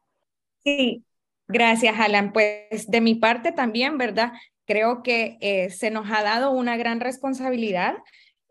Sí, 0.63 1.05
gracias, 1.49 1.99
Alan. 1.99 2.35
Pues 2.35 2.91
de 2.91 3.01
mi 3.01 3.15
parte 3.15 3.51
también, 3.51 3.97
¿verdad? 3.97 4.33
Creo 4.67 5.03
que 5.03 5.69
se 5.75 5.91
nos 5.91 6.11
ha 6.11 6.23
dado 6.23 6.51
una 6.51 6.77
gran 6.77 7.01
responsabilidad 7.01 7.95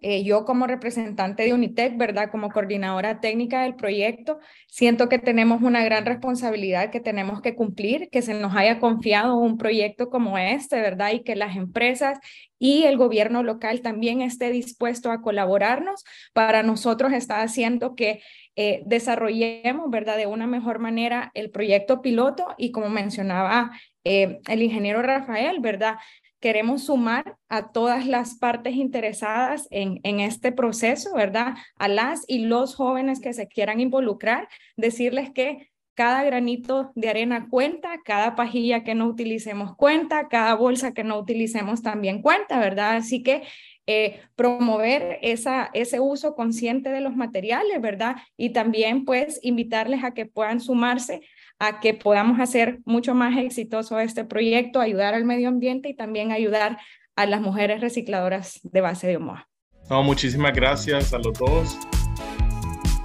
eh, 0.02 0.24
yo 0.24 0.46
como 0.46 0.66
representante 0.68 1.44
de 1.44 1.54
Unitec, 1.54 1.98
¿verdad? 1.98 2.32
Como 2.32 2.50
coordinadora 2.50 3.20
técnica 3.20 3.64
del 3.64 3.76
proyecto, 3.76 4.40
siento 4.68 5.10
que 5.10 5.20
tenemos 5.20 5.62
una 5.62 5.84
gran 5.84 6.06
responsabilidad 6.06 6.90
que 6.90 7.00
tenemos 7.00 7.42
que 7.42 7.56
cumplir, 7.56 8.10
que 8.10 8.22
se 8.22 8.34
nos 8.34 8.56
haya 8.56 8.80
confiado 8.80 9.36
un 9.36 9.58
proyecto 9.58 10.10
como 10.10 10.38
este, 10.38 10.80
¿verdad? 10.82 11.12
Y 11.12 11.24
que 11.24 11.36
las 11.36 11.56
empresas 11.58 12.20
y 12.60 12.84
el 12.84 12.98
gobierno 12.98 13.44
local 13.44 13.82
también 13.82 14.22
esté 14.22 14.52
dispuesto 14.52 15.12
a 15.12 15.22
colaborarnos 15.22 16.04
para 16.34 16.64
nosotros 16.64 17.14
está 17.14 17.42
haciendo 17.42 17.96
que 17.96 18.22
eh, 18.56 18.84
desarrollemos, 18.86 19.90
¿verdad? 19.90 20.18
De 20.18 20.28
una 20.28 20.48
mejor 20.48 20.80
manera 20.80 21.32
el 21.34 21.50
proyecto 21.50 22.02
piloto 22.02 22.48
y 22.58 22.72
como 22.72 22.90
mencionaba 22.90 23.72
eh, 24.04 24.40
el 24.48 24.62
ingeniero 24.62 25.02
Rafael, 25.02 25.60
¿verdad? 25.60 25.96
Queremos 26.40 26.86
sumar 26.86 27.38
a 27.50 27.72
todas 27.72 28.06
las 28.06 28.36
partes 28.36 28.76
interesadas 28.76 29.68
en, 29.72 30.20
este 30.20 30.52
proceso, 30.52 31.14
¿verdad? 31.14 31.56
A 31.76 31.88
las 31.88 32.24
y 32.28 32.40
los 32.40 32.76
jóvenes 32.76 33.20
que 33.20 33.34
se 33.34 33.48
quieran 33.48 33.80
involucrar, 33.80 34.48
decirles 34.78 35.32
que 35.32 35.70
cada 35.94 36.24
granito 36.24 36.92
de 36.96 37.10
arena 37.10 37.48
cuenta, 37.50 38.00
cada 38.06 38.36
pajilla 38.36 38.86
que 38.86 38.96
no 38.96 39.06
utilicemos 39.08 39.76
cuenta, 39.76 40.30
cada 40.30 40.56
bolsa 40.56 40.94
que 40.94 41.04
no 41.04 41.20
utilicemos 41.20 41.82
también 41.82 42.22
cuenta, 42.22 42.58
¿verdad? 42.58 42.96
Así 42.96 43.22
que 43.22 43.44
eh, 43.86 44.22
promover 44.36 45.20
ese 45.22 46.00
uso 46.00 46.36
consciente 46.36 46.90
de 46.90 47.02
los 47.02 47.16
materiales, 47.16 47.82
¿verdad? 47.82 48.16
Y 48.38 48.52
también 48.52 49.04
pues 49.04 49.40
invitarles 49.42 50.04
a 50.04 50.14
que 50.14 50.26
puedan 50.26 50.62
sumarse 50.62 51.22
a 51.60 51.80
que 51.80 51.94
podamos 51.94 52.40
hacer 52.40 52.80
mucho 52.86 53.14
más 53.14 53.38
exitoso 53.38 54.00
este 54.00 54.24
proyecto, 54.24 54.80
ayudar 54.80 55.14
al 55.14 55.26
medio 55.26 55.50
ambiente 55.50 55.90
y 55.90 55.94
también 55.94 56.32
ayudar 56.32 56.78
a 57.16 57.26
las 57.26 57.42
mujeres 57.42 57.82
recicladoras 57.82 58.62
de 58.64 58.82
base 58.82 59.08
de 59.08 59.18
Omoa. 59.18 59.50
No, 59.90 60.04
muchísimas 60.04 60.54
gracias 60.54 61.14
a 61.14 61.18
los 61.18 61.38
dos. 61.38 61.78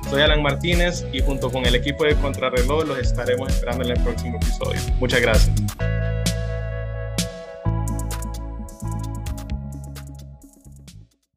Soy 0.08 0.22
Alan 0.22 0.42
Martínez 0.42 1.04
y 1.12 1.20
junto 1.20 1.50
con 1.50 1.66
el 1.66 1.74
equipo 1.74 2.04
de 2.04 2.14
Contrarreloj 2.14 2.86
los 2.86 2.98
estaremos 2.98 3.52
esperando 3.52 3.84
en 3.84 3.96
el 3.96 4.02
próximo 4.02 4.36
episodio. 4.36 4.80
Muchas 5.00 5.20
gracias. 5.20 6.13